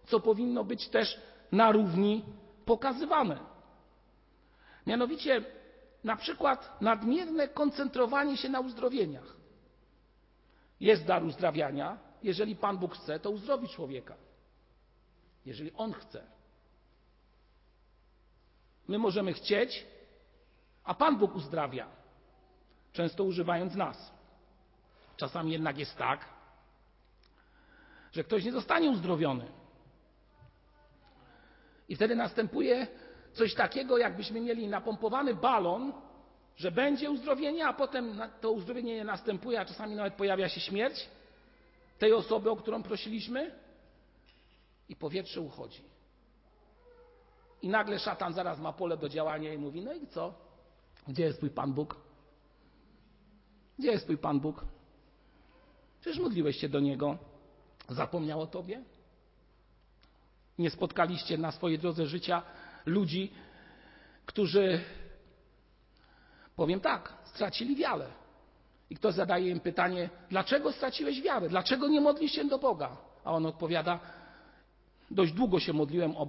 co 0.06 0.20
powinno 0.20 0.64
być 0.64 0.88
też 0.88 1.20
na 1.52 1.72
równi 1.72 2.24
pokazywane. 2.64 3.38
Mianowicie 4.86 5.44
na 6.04 6.16
przykład 6.16 6.80
nadmierne 6.80 7.48
koncentrowanie 7.48 8.36
się 8.36 8.48
na 8.48 8.60
uzdrowieniach. 8.60 9.36
Jest 10.80 11.06
dar 11.06 11.24
uzdrawiania, 11.24 11.98
jeżeli 12.22 12.56
Pan 12.56 12.78
Bóg 12.78 12.94
chce, 12.94 13.20
to 13.20 13.30
uzdrowi 13.30 13.68
człowieka. 13.68 14.14
Jeżeli 15.46 15.72
On 15.76 15.92
chce. 15.92 16.22
My 18.88 18.98
możemy 18.98 19.32
chcieć, 19.32 19.86
a 20.84 20.94
Pan 20.94 21.18
Bóg 21.18 21.34
uzdrawia, 21.34 21.86
często 22.92 23.24
używając 23.24 23.74
nas. 23.74 24.12
Czasami 25.16 25.52
jednak 25.52 25.78
jest 25.78 25.96
tak, 25.96 26.24
że 28.12 28.24
ktoś 28.24 28.44
nie 28.44 28.52
zostanie 28.52 28.90
uzdrowiony. 28.90 29.46
I 31.88 31.96
wtedy 31.96 32.16
następuje 32.16 32.86
coś 33.32 33.54
takiego, 33.54 33.98
jakbyśmy 33.98 34.40
mieli 34.40 34.68
napompowany 34.68 35.34
balon, 35.34 35.92
że 36.56 36.70
będzie 36.70 37.10
uzdrowienie, 37.10 37.66
a 37.66 37.72
potem 37.72 38.20
to 38.40 38.50
uzdrowienie 38.50 38.94
nie 38.94 39.04
następuje, 39.04 39.60
a 39.60 39.64
czasami 39.64 39.94
nawet 39.94 40.14
pojawia 40.14 40.48
się 40.48 40.60
śmierć 40.60 41.08
tej 42.00 42.12
osoby, 42.12 42.50
o 42.50 42.56
którą 42.56 42.82
prosiliśmy, 42.82 43.54
i 44.88 44.96
powietrze 44.96 45.40
uchodzi. 45.40 45.82
I 47.62 47.68
nagle 47.68 47.98
szatan 47.98 48.32
zaraz 48.32 48.58
ma 48.60 48.72
pole 48.72 48.96
do 48.96 49.08
działania 49.08 49.54
i 49.54 49.58
mówi: 49.58 49.82
No 49.82 49.92
i 49.92 50.06
co? 50.06 50.34
Gdzie 51.08 51.22
jest 51.22 51.38
Twój 51.38 51.50
Pan 51.50 51.72
Bóg? 51.72 51.96
Gdzie 53.78 53.90
jest 53.90 54.04
Twój 54.04 54.18
Pan 54.18 54.40
Bóg? 54.40 54.64
Przecież 56.00 56.20
modliłeś 56.20 56.56
się 56.56 56.68
do 56.68 56.80
Niego. 56.80 57.18
Zapomniał 57.88 58.40
o 58.40 58.46
Tobie? 58.46 58.82
Nie 60.58 60.70
spotkaliście 60.70 61.38
na 61.38 61.52
swojej 61.52 61.78
drodze 61.78 62.06
życia 62.06 62.42
ludzi, 62.86 63.32
którzy, 64.26 64.80
powiem 66.56 66.80
tak, 66.80 67.14
stracili 67.24 67.76
wiarę. 67.76 68.06
I 68.90 68.94
ktoś 68.94 69.14
zadaje 69.14 69.50
im 69.50 69.60
pytanie, 69.60 70.10
dlaczego 70.30 70.72
straciłeś 70.72 71.22
wiarę? 71.22 71.48
Dlaczego 71.48 71.88
nie 71.88 72.00
modlisz 72.00 72.32
się 72.32 72.44
do 72.44 72.58
Boga? 72.58 72.96
A 73.24 73.32
on 73.32 73.46
odpowiada, 73.46 74.00
dość 75.10 75.32
długo 75.32 75.60
się 75.60 75.72
modliłem 75.72 76.16
o, 76.16 76.28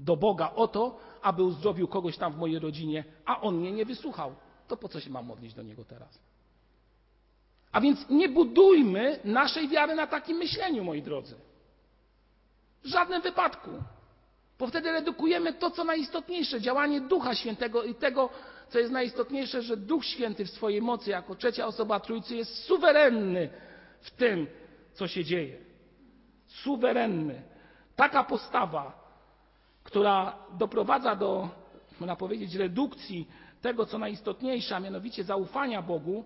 do 0.00 0.16
Boga 0.16 0.52
o 0.54 0.68
to, 0.68 0.98
aby 1.22 1.42
uzdrowił 1.42 1.88
kogoś 1.88 2.16
tam 2.16 2.32
w 2.32 2.36
mojej 2.36 2.58
rodzinie, 2.58 3.04
a 3.24 3.40
on 3.40 3.56
mnie 3.56 3.72
nie 3.72 3.84
wysłuchał. 3.84 4.34
To 4.68 4.76
po 4.76 4.88
co 4.88 5.00
się 5.00 5.10
mam 5.10 5.26
modlić 5.26 5.54
do 5.54 5.62
niego 5.62 5.84
teraz? 5.84 6.18
A 7.72 7.80
więc 7.80 8.08
nie 8.10 8.28
budujmy 8.28 9.18
naszej 9.24 9.68
wiary 9.68 9.94
na 9.94 10.06
takim 10.06 10.36
myśleniu, 10.36 10.84
moi 10.84 11.02
drodzy. 11.02 11.36
W 12.82 12.86
żadnym 12.86 13.22
wypadku. 13.22 13.70
Bo 14.58 14.66
wtedy 14.66 14.92
redukujemy 14.92 15.52
to, 15.52 15.70
co 15.70 15.84
najistotniejsze, 15.84 16.60
działanie 16.60 17.00
Ducha 17.00 17.34
Świętego 17.34 17.82
i 17.82 17.94
tego, 17.94 18.30
co 18.74 18.78
jest 18.78 18.92
najistotniejsze, 18.92 19.62
że 19.62 19.76
Duch 19.76 20.04
Święty 20.04 20.44
w 20.44 20.50
swojej 20.50 20.82
mocy, 20.82 21.10
jako 21.10 21.34
trzecia 21.34 21.66
osoba 21.66 22.00
Trójcy, 22.00 22.36
jest 22.36 22.54
suwerenny 22.54 23.48
w 24.00 24.10
tym, 24.10 24.46
co 24.92 25.08
się 25.08 25.24
dzieje. 25.24 25.58
Suwerenny. 26.46 27.42
Taka 27.96 28.24
postawa, 28.24 29.10
która 29.84 30.38
doprowadza 30.58 31.16
do, 31.16 31.48
można 32.00 32.16
powiedzieć, 32.16 32.54
redukcji 32.54 33.28
tego, 33.62 33.86
co 33.86 33.98
najistotniejsze, 33.98 34.76
a 34.76 34.80
mianowicie 34.80 35.24
zaufania 35.24 35.82
Bogu, 35.82 36.24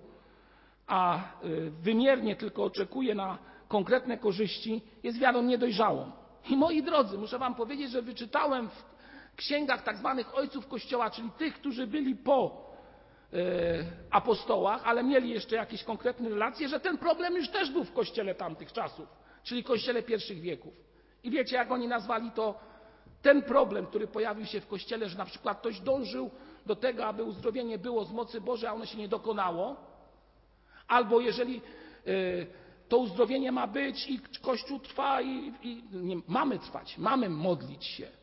a 0.87 1.20
y, 1.44 1.70
wymiernie 1.70 2.37
tylko 2.37 2.64
oczekuje 2.64 3.14
na 3.14 3.38
konkretne 3.68 4.18
korzyści, 4.18 4.82
jest 5.02 5.18
wiarą 5.18 5.42
niedojrzałą. 5.42 6.12
I 6.50 6.56
moi 6.56 6.82
drodzy, 6.82 7.18
muszę 7.18 7.38
Wam 7.38 7.54
powiedzieć, 7.54 7.90
że 7.90 8.02
wyczytałem 8.02 8.68
w 8.68 8.97
księgach 9.38 9.83
tak 9.83 9.96
zwanych 9.96 10.35
ojców 10.35 10.68
Kościoła, 10.68 11.11
czyli 11.11 11.31
tych, 11.31 11.55
którzy 11.55 11.87
byli 11.87 12.16
po 12.16 12.68
e, 13.33 13.38
apostołach, 14.11 14.83
ale 14.85 15.05
mieli 15.05 15.31
jeszcze 15.31 15.57
jakieś 15.57 15.85
konkretne 15.85 16.29
relacje, 16.29 16.68
że 16.68 16.81
ten 16.81 16.98
problem 16.98 17.37
już 17.37 17.48
też 17.48 17.70
był 17.70 17.85
w 17.85 17.92
Kościele 17.92 18.35
tamtych 18.35 18.72
czasów, 18.72 19.09
czyli 19.42 19.64
Kościele 19.64 20.03
pierwszych 20.03 20.40
wieków. 20.40 20.74
I 21.22 21.31
wiecie, 21.31 21.57
jak 21.57 21.70
oni 21.72 21.88
nazwali 21.88 22.31
to 22.31 22.55
ten 23.22 23.42
problem, 23.42 23.87
który 23.87 24.07
pojawił 24.07 24.46
się 24.46 24.61
w 24.61 24.66
Kościele, 24.66 25.09
że 25.09 25.18
na 25.18 25.24
przykład 25.24 25.59
ktoś 25.59 25.81
dążył 25.81 26.31
do 26.66 26.77
tego, 26.77 27.07
aby 27.07 27.22
uzdrowienie 27.22 27.79
było 27.79 28.05
z 28.05 28.12
mocy 28.12 28.40
Bożej, 28.40 28.68
a 28.68 28.72
ono 28.72 28.87
się 28.87 28.98
nie 28.98 29.09
dokonało, 29.09 29.77
albo 30.88 31.20
jeżeli 31.20 31.57
e, 31.57 32.11
to 32.88 32.98
uzdrowienie 32.98 33.53
ma 33.53 33.66
być 33.66 34.11
i 34.11 34.20
Kościół 34.42 34.79
trwa 34.81 35.22
i, 35.22 35.53
i 35.62 35.83
nie, 35.92 36.16
mamy 36.29 36.59
trwać, 36.59 36.98
mamy 36.98 37.29
modlić 37.29 37.85
się 37.85 38.17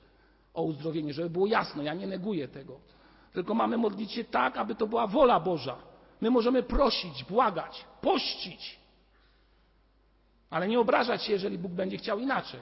o 0.55 0.61
uzdrowienie, 0.61 1.13
żeby 1.13 1.29
było 1.29 1.47
jasno, 1.47 1.83
ja 1.83 1.93
nie 1.93 2.07
neguję 2.07 2.47
tego. 2.47 2.79
Tylko 3.33 3.53
mamy 3.53 3.77
modlić 3.77 4.11
się 4.11 4.23
tak, 4.23 4.57
aby 4.57 4.75
to 4.75 4.87
była 4.87 5.07
wola 5.07 5.39
Boża. 5.39 5.77
My 6.21 6.31
możemy 6.31 6.63
prosić, 6.63 7.23
błagać, 7.23 7.85
pościć, 8.01 8.79
ale 10.49 10.67
nie 10.67 10.79
obrażać 10.79 11.23
się, 11.23 11.33
jeżeli 11.33 11.57
Bóg 11.57 11.71
będzie 11.71 11.97
chciał 11.97 12.19
inaczej. 12.19 12.59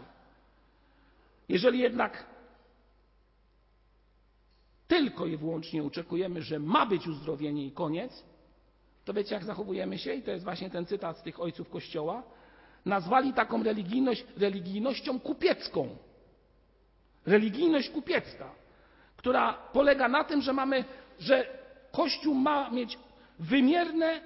Jeżeli 1.50 1.80
jednak 1.80 2.26
tylko 4.88 5.26
i 5.26 5.38
wyłącznie 5.38 5.84
oczekujemy, 5.84 6.42
że 6.42 6.60
ma 6.60 6.86
być 6.86 7.08
uzdrowienie 7.08 7.66
i 7.66 7.72
koniec, 7.72 8.24
to 9.06 9.14
wiecie, 9.14 9.36
jak 9.36 9.44
zachowujemy 9.44 9.98
się? 9.98 10.14
I 10.14 10.24
to 10.24 10.32
jest 10.32 10.44
właśnie 10.44 10.70
ten 10.70 10.86
cytat 10.86 11.18
z 11.18 11.22
tych 11.22 11.40
ojców 11.40 11.70
Kościoła. 11.70 12.24
nazwali 12.86 13.34
taką 13.34 13.64
religijność 13.64 14.26
religijnością 14.38 15.20
kupiecką. 15.20 15.98
Religijność 17.26 17.90
kupiecka, 17.90 18.52
która 19.18 19.54
polega 19.54 20.08
na 20.08 20.24
tym, 20.24 20.42
że 20.42 20.54
mamy, 20.54 20.86
że 21.20 21.64
Kościół 21.92 22.36
ma 22.36 22.70
mieć 22.70 22.98
wymierne 23.40 24.22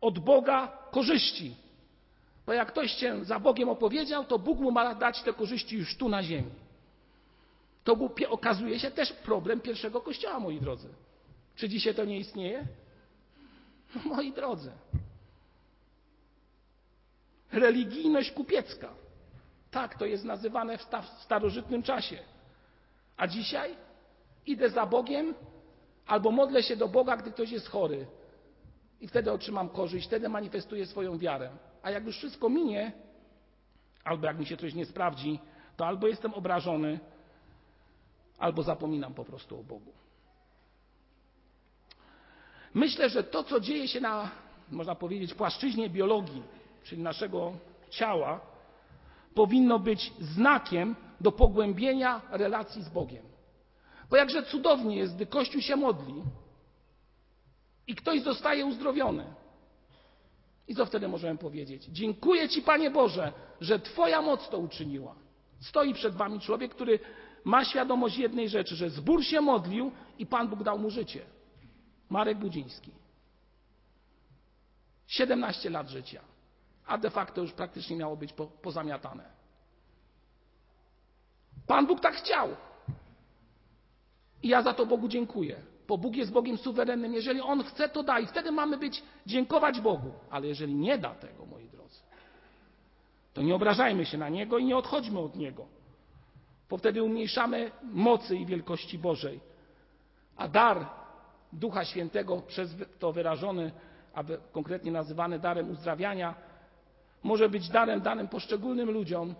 od 0.00 0.18
Boga 0.18 0.78
korzyści. 0.90 1.56
Bo 2.46 2.52
jak 2.52 2.68
ktoś 2.68 2.92
się 2.92 3.24
za 3.24 3.38
Bogiem 3.38 3.68
opowiedział, 3.68 4.24
to 4.24 4.38
Bóg 4.38 4.58
mu 4.58 4.70
ma 4.70 4.94
dać 4.94 5.22
te 5.22 5.32
korzyści 5.32 5.76
już 5.76 5.96
tu 5.96 6.08
na 6.08 6.22
ziemi. 6.22 6.50
To 7.84 7.96
był, 7.96 8.10
okazuje 8.28 8.80
się 8.80 8.90
też 8.90 9.12
problem 9.12 9.60
pierwszego 9.60 10.00
kościoła, 10.00 10.40
moi 10.40 10.60
drodzy. 10.60 10.88
Czy 11.56 11.68
dzisiaj 11.68 11.94
to 11.94 12.04
nie 12.04 12.18
istnieje? 12.18 12.66
No, 13.94 14.00
moi 14.04 14.32
drodzy. 14.32 14.70
Religijność 17.52 18.30
kupiecka. 18.30 18.94
Tak 19.74 19.98
to 19.98 20.06
jest 20.06 20.24
nazywane 20.24 20.78
w 20.78 20.86
starożytnym 21.18 21.82
czasie. 21.82 22.18
A 23.16 23.26
dzisiaj 23.26 23.76
idę 24.46 24.70
za 24.70 24.86
Bogiem 24.86 25.34
albo 26.06 26.30
modlę 26.30 26.62
się 26.62 26.76
do 26.76 26.88
Boga, 26.88 27.16
gdy 27.16 27.30
ktoś 27.30 27.50
jest 27.50 27.68
chory. 27.68 28.06
I 29.00 29.08
wtedy 29.08 29.32
otrzymam 29.32 29.68
korzyść, 29.68 30.06
wtedy 30.06 30.28
manifestuję 30.28 30.86
swoją 30.86 31.18
wiarę. 31.18 31.50
A 31.82 31.90
jak 31.90 32.04
już 32.04 32.16
wszystko 32.16 32.48
minie, 32.48 32.92
albo 34.04 34.26
jak 34.26 34.38
mi 34.38 34.46
się 34.46 34.56
coś 34.56 34.74
nie 34.74 34.86
sprawdzi, 34.86 35.38
to 35.76 35.86
albo 35.86 36.06
jestem 36.06 36.34
obrażony, 36.34 37.00
albo 38.38 38.62
zapominam 38.62 39.14
po 39.14 39.24
prostu 39.24 39.60
o 39.60 39.62
Bogu. 39.62 39.92
Myślę, 42.74 43.08
że 43.08 43.24
to, 43.24 43.44
co 43.44 43.60
dzieje 43.60 43.88
się 43.88 44.00
na, 44.00 44.30
można 44.70 44.94
powiedzieć, 44.94 45.34
płaszczyźnie 45.34 45.90
biologii, 45.90 46.42
czyli 46.84 47.02
naszego 47.02 47.52
ciała, 47.90 48.53
powinno 49.34 49.78
być 49.78 50.12
znakiem 50.20 50.96
do 51.20 51.32
pogłębienia 51.32 52.20
relacji 52.30 52.82
z 52.82 52.88
Bogiem. 52.88 53.24
Bo 54.10 54.16
jakże 54.16 54.42
cudownie 54.42 54.96
jest, 54.96 55.14
gdy 55.14 55.26
Kościół 55.26 55.60
się 55.60 55.76
modli 55.76 56.22
i 57.86 57.94
ktoś 57.94 58.22
zostaje 58.22 58.66
uzdrowiony. 58.66 59.24
I 60.68 60.74
co 60.74 60.86
wtedy 60.86 61.08
możemy 61.08 61.38
powiedzieć? 61.38 61.84
Dziękuję 61.84 62.48
Ci, 62.48 62.62
Panie 62.62 62.90
Boże, 62.90 63.32
że 63.60 63.78
Twoja 63.78 64.22
moc 64.22 64.48
to 64.48 64.58
uczyniła. 64.58 65.14
Stoi 65.60 65.94
przed 65.94 66.14
Wami 66.14 66.40
człowiek, 66.40 66.74
który 66.74 66.98
ma 67.44 67.64
świadomość 67.64 68.18
jednej 68.18 68.48
rzeczy, 68.48 68.76
że 68.76 68.90
zbór 68.90 69.24
się 69.24 69.40
modlił 69.40 69.92
i 70.18 70.26
Pan 70.26 70.48
Bóg 70.48 70.62
dał 70.62 70.78
mu 70.78 70.90
życie. 70.90 71.20
Marek 72.10 72.38
Budziński. 72.38 72.90
17 75.06 75.70
lat 75.70 75.88
życia, 75.88 76.20
a 76.86 76.98
de 76.98 77.10
facto 77.10 77.40
już 77.40 77.52
praktycznie 77.52 77.96
miało 77.96 78.16
być 78.16 78.32
po, 78.32 78.46
pozamiatane. 78.46 79.24
Pan 81.66 81.86
Bóg 81.86 82.00
tak 82.00 82.14
chciał. 82.14 82.48
I 84.42 84.48
ja 84.48 84.62
za 84.62 84.74
to 84.74 84.86
Bogu 84.86 85.08
dziękuję, 85.08 85.56
bo 85.88 85.98
Bóg 85.98 86.16
jest 86.16 86.32
Bogiem 86.32 86.58
suwerennym. 86.58 87.14
Jeżeli 87.14 87.40
On 87.40 87.64
chce, 87.64 87.88
to 87.88 88.02
da 88.02 88.18
i 88.18 88.26
wtedy 88.26 88.52
mamy 88.52 88.76
być, 88.76 89.02
dziękować 89.26 89.80
Bogu. 89.80 90.12
Ale 90.30 90.46
jeżeli 90.46 90.74
nie 90.74 90.98
da 90.98 91.14
tego, 91.14 91.46
moi 91.46 91.68
drodzy, 91.68 92.00
to 93.34 93.42
nie 93.42 93.54
obrażajmy 93.54 94.06
się 94.06 94.18
na 94.18 94.28
Niego 94.28 94.58
i 94.58 94.64
nie 94.64 94.76
odchodźmy 94.76 95.18
od 95.18 95.36
Niego, 95.36 95.66
bo 96.70 96.76
wtedy 96.76 97.02
umniejszamy 97.02 97.70
mocy 97.82 98.36
i 98.36 98.46
wielkości 98.46 98.98
Bożej. 98.98 99.40
A 100.36 100.48
dar 100.48 100.86
Ducha 101.52 101.84
Świętego, 101.84 102.42
przez 102.42 102.76
to 102.98 103.12
wyrażony, 103.12 103.72
a 104.14 104.24
konkretnie 104.52 104.92
nazywany 104.92 105.38
darem 105.38 105.70
uzdrawiania, 105.70 106.34
może 107.24 107.48
być 107.48 107.68
darem 107.68 108.00
danym 108.00 108.28
poszczególnym 108.28 108.90
ludziom, 108.90 109.34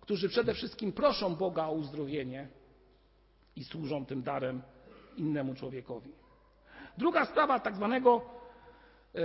którzy 0.00 0.28
przede 0.28 0.54
wszystkim 0.54 0.92
proszą 0.92 1.36
Boga 1.36 1.66
o 1.66 1.72
uzdrowienie 1.72 2.48
i 3.56 3.64
służą 3.64 4.06
tym 4.06 4.22
darem 4.22 4.62
innemu 5.16 5.54
człowiekowi. 5.54 6.12
Druga 6.98 7.24
sprawa 7.24 7.60
tak 7.60 7.76
zwanego 7.76 8.22
e, 9.14 9.20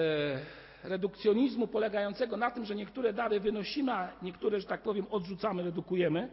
redukcjonizmu 0.84 1.68
polegającego 1.68 2.38
na 2.38 2.52
tym, 2.52 2.66
że 2.66 2.76
niektóre 2.76 3.14
dary 3.14 3.40
wynosimy, 3.40 3.94
a 3.94 4.12
niektóre, 4.22 4.60
że 4.60 4.68
tak 4.68 4.82
powiem, 4.82 5.06
odrzucamy, 5.12 5.64
redukujemy, 5.64 6.30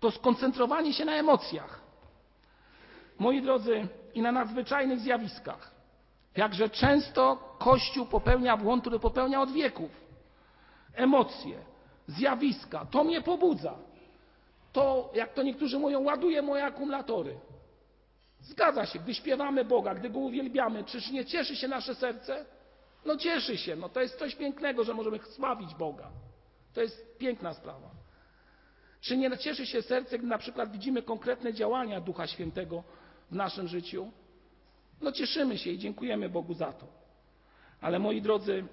to 0.00 0.10
skoncentrowanie 0.10 0.92
się 0.92 1.04
na 1.04 1.14
emocjach. 1.14 1.80
Moi 3.18 3.42
drodzy, 3.42 3.88
i 4.14 4.22
na 4.22 4.32
nadzwyczajnych 4.32 5.00
zjawiskach. 5.00 5.74
Jakże 6.36 6.70
często 6.70 7.36
Kościół 7.58 8.06
popełnia 8.06 8.56
błąd, 8.56 8.80
który 8.80 8.98
popełnia 8.98 9.40
od 9.40 9.52
wieków. 9.52 10.05
Emocje, 10.96 11.58
zjawiska, 12.06 12.86
to 12.90 13.04
mnie 13.04 13.20
pobudza. 13.20 13.74
To, 14.72 15.10
jak 15.14 15.34
to 15.34 15.42
niektórzy 15.42 15.78
mówią, 15.78 16.00
ładuje 16.00 16.42
moje 16.42 16.64
akumulatory. 16.64 17.36
Zgadza 18.40 18.86
się, 18.86 18.98
gdy 18.98 19.14
śpiewamy 19.14 19.64
Boga, 19.64 19.94
gdy 19.94 20.10
Go 20.10 20.18
uwielbiamy, 20.18 20.84
czyż 20.84 21.10
nie 21.10 21.24
cieszy 21.24 21.56
się 21.56 21.68
nasze 21.68 21.94
serce? 21.94 22.44
No 23.04 23.16
cieszy 23.16 23.58
się, 23.58 23.76
no 23.76 23.88
to 23.88 24.00
jest 24.00 24.18
coś 24.18 24.34
pięknego, 24.34 24.84
że 24.84 24.94
możemy 24.94 25.18
sławić 25.18 25.74
Boga. 25.74 26.10
To 26.74 26.80
jest 26.80 27.18
piękna 27.18 27.54
sprawa. 27.54 27.90
Czy 29.00 29.16
nie 29.16 29.38
cieszy 29.38 29.66
się 29.66 29.82
serce, 29.82 30.18
gdy 30.18 30.26
na 30.26 30.38
przykład 30.38 30.72
widzimy 30.72 31.02
konkretne 31.02 31.54
działania 31.54 32.00
Ducha 32.00 32.26
Świętego 32.26 32.82
w 33.30 33.34
naszym 33.34 33.68
życiu? 33.68 34.10
No 35.00 35.12
cieszymy 35.12 35.58
się 35.58 35.70
i 35.70 35.78
dziękujemy 35.78 36.28
Bogu 36.28 36.54
za 36.54 36.72
to. 36.72 36.86
Ale 37.80 37.98
moi 37.98 38.22
drodzy, 38.22 38.64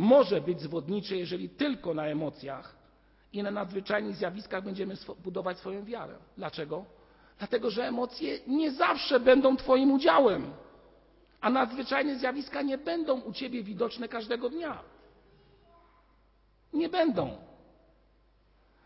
może 0.00 0.40
być 0.40 0.60
zwodnicze, 0.60 1.16
jeżeli 1.16 1.48
tylko 1.48 1.94
na 1.94 2.06
emocjach 2.06 2.76
i 3.32 3.42
na 3.42 3.50
nadzwyczajnych 3.50 4.16
zjawiskach 4.16 4.64
będziemy 4.64 4.94
budować 5.24 5.58
swoją 5.58 5.84
wiarę. 5.84 6.16
Dlaczego? 6.36 6.84
Dlatego, 7.38 7.70
że 7.70 7.88
emocje 7.88 8.38
nie 8.46 8.70
zawsze 8.72 9.20
będą 9.20 9.56
Twoim 9.56 9.92
udziałem, 9.92 10.52
a 11.40 11.50
nadzwyczajne 11.50 12.18
zjawiska 12.18 12.62
nie 12.62 12.78
będą 12.78 13.20
u 13.20 13.32
Ciebie 13.32 13.62
widoczne 13.62 14.08
każdego 14.08 14.50
dnia. 14.50 14.82
Nie 16.72 16.88
będą. 16.88 17.36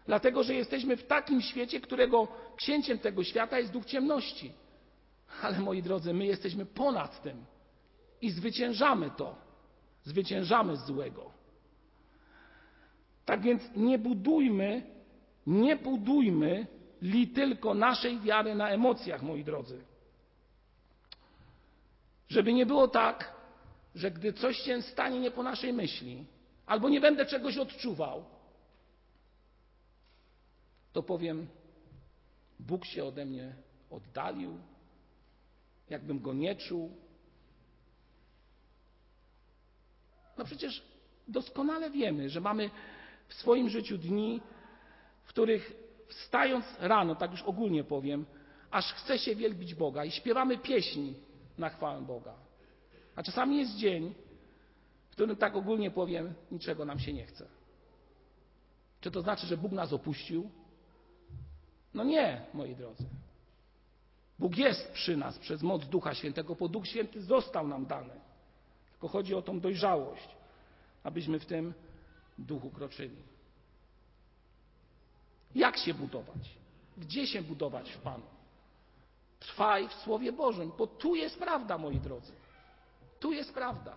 Dlatego, 0.06 0.42
że 0.42 0.54
jesteśmy 0.54 0.96
w 0.96 1.06
takim 1.06 1.40
świecie, 1.42 1.80
którego 1.80 2.28
księciem 2.56 2.98
tego 2.98 3.24
świata 3.24 3.58
jest 3.58 3.72
duch 3.72 3.84
ciemności. 3.84 4.52
Ale 5.42 5.58
moi 5.58 5.82
drodzy, 5.82 6.14
my 6.14 6.26
jesteśmy 6.26 6.66
ponad 6.66 7.22
tym 7.22 7.44
i 8.20 8.30
zwyciężamy 8.30 9.10
to. 9.10 9.43
Zwyciężamy 10.04 10.76
złego. 10.76 11.30
Tak 13.24 13.42
więc 13.42 13.62
nie 13.76 13.98
budujmy, 13.98 14.82
nie 15.46 15.76
budujmy 15.76 16.66
li 17.02 17.28
tylko 17.28 17.74
naszej 17.74 18.20
wiary 18.20 18.54
na 18.54 18.68
emocjach, 18.68 19.22
moi 19.22 19.44
drodzy. 19.44 19.84
Żeby 22.28 22.52
nie 22.52 22.66
było 22.66 22.88
tak, 22.88 23.34
że 23.94 24.10
gdy 24.10 24.32
coś 24.32 24.56
się 24.56 24.82
stanie 24.82 25.20
nie 25.20 25.30
po 25.30 25.42
naszej 25.42 25.72
myśli, 25.72 26.26
albo 26.66 26.88
nie 26.88 27.00
będę 27.00 27.26
czegoś 27.26 27.58
odczuwał, 27.58 28.24
to 30.92 31.02
powiem, 31.02 31.46
Bóg 32.60 32.84
się 32.84 33.04
ode 33.04 33.24
mnie 33.24 33.54
oddalił, 33.90 34.58
jakbym 35.90 36.20
go 36.20 36.34
nie 36.34 36.56
czuł. 36.56 37.03
No 40.38 40.44
przecież 40.44 40.82
doskonale 41.28 41.90
wiemy, 41.90 42.30
że 42.30 42.40
mamy 42.40 42.70
w 43.28 43.34
swoim 43.34 43.68
życiu 43.68 43.98
dni, 43.98 44.40
w 45.22 45.28
których 45.28 45.72
wstając 46.08 46.64
rano, 46.80 47.14
tak 47.14 47.30
już 47.30 47.42
ogólnie 47.42 47.84
powiem, 47.84 48.26
aż 48.70 48.92
chce 48.92 49.18
się 49.18 49.34
wielbić 49.34 49.74
Boga 49.74 50.04
i 50.04 50.10
śpiewamy 50.10 50.58
pieśni 50.58 51.14
na 51.58 51.68
chwałę 51.68 52.02
Boga. 52.02 52.34
A 53.16 53.22
czasami 53.22 53.58
jest 53.58 53.76
dzień, 53.76 54.14
w 55.08 55.12
którym 55.12 55.36
tak 55.36 55.56
ogólnie 55.56 55.90
powiem, 55.90 56.34
niczego 56.50 56.84
nam 56.84 56.98
się 56.98 57.12
nie 57.12 57.26
chce. 57.26 57.46
Czy 59.00 59.10
to 59.10 59.22
znaczy, 59.22 59.46
że 59.46 59.56
Bóg 59.56 59.72
nas 59.72 59.92
opuścił? 59.92 60.50
No 61.94 62.04
nie, 62.04 62.46
moi 62.54 62.76
drodzy. 62.76 63.04
Bóg 64.38 64.56
jest 64.56 64.92
przy 64.92 65.16
nas 65.16 65.38
przez 65.38 65.62
moc 65.62 65.86
Ducha 65.86 66.14
Świętego, 66.14 66.54
bo 66.54 66.68
Duch 66.68 66.86
Święty 66.86 67.22
został 67.22 67.68
nam 67.68 67.86
dany. 67.86 68.20
Tylko 69.04 69.18
chodzi 69.18 69.34
o 69.34 69.42
tą 69.42 69.60
dojrzałość, 69.60 70.28
abyśmy 71.02 71.38
w 71.38 71.46
tym 71.46 71.74
duchu 72.38 72.70
kroczyli. 72.70 73.16
Jak 75.54 75.76
się 75.76 75.94
budować? 75.94 76.56
Gdzie 76.96 77.26
się 77.26 77.42
budować 77.42 77.92
w 77.92 77.98
Panu? 77.98 78.24
Trwaj 79.40 79.88
w 79.88 79.92
Słowie 79.92 80.32
Bożym, 80.32 80.72
bo 80.78 80.86
tu 80.86 81.14
jest 81.14 81.38
prawda, 81.38 81.78
moi 81.78 82.00
drodzy. 82.00 82.32
Tu 83.20 83.32
jest 83.32 83.54
prawda. 83.54 83.94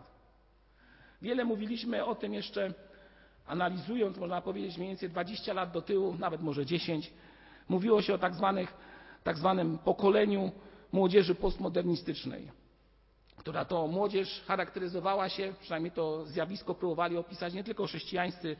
Wiele 1.21 1.45
mówiliśmy 1.45 2.05
o 2.05 2.15
tym 2.15 2.33
jeszcze, 2.33 2.73
analizując, 3.45 4.17
można 4.17 4.41
powiedzieć, 4.41 4.77
mniej 4.77 4.89
więcej 4.89 5.09
20 5.09 5.53
lat 5.53 5.71
do 5.71 5.81
tyłu, 5.81 6.15
nawet 6.19 6.41
może 6.41 6.65
10. 6.65 7.13
Mówiło 7.69 8.01
się 8.01 8.13
o 8.13 8.17
tak 8.17 8.35
zwanych 8.35 8.73
tak 9.23 9.37
zwanym 9.37 9.77
pokoleniu 9.77 10.51
młodzieży 10.91 11.35
postmodernistycznej. 11.35 12.66
Która 13.37 13.65
to 13.65 13.87
młodzież 13.87 14.43
charakteryzowała 14.47 15.29
się, 15.29 15.53
przynajmniej 15.61 15.91
to 15.91 16.25
zjawisko 16.25 16.75
próbowali 16.75 17.17
opisać 17.17 17.53
nie 17.53 17.63
tylko 17.63 17.85
chrześcijańscy 17.85 18.57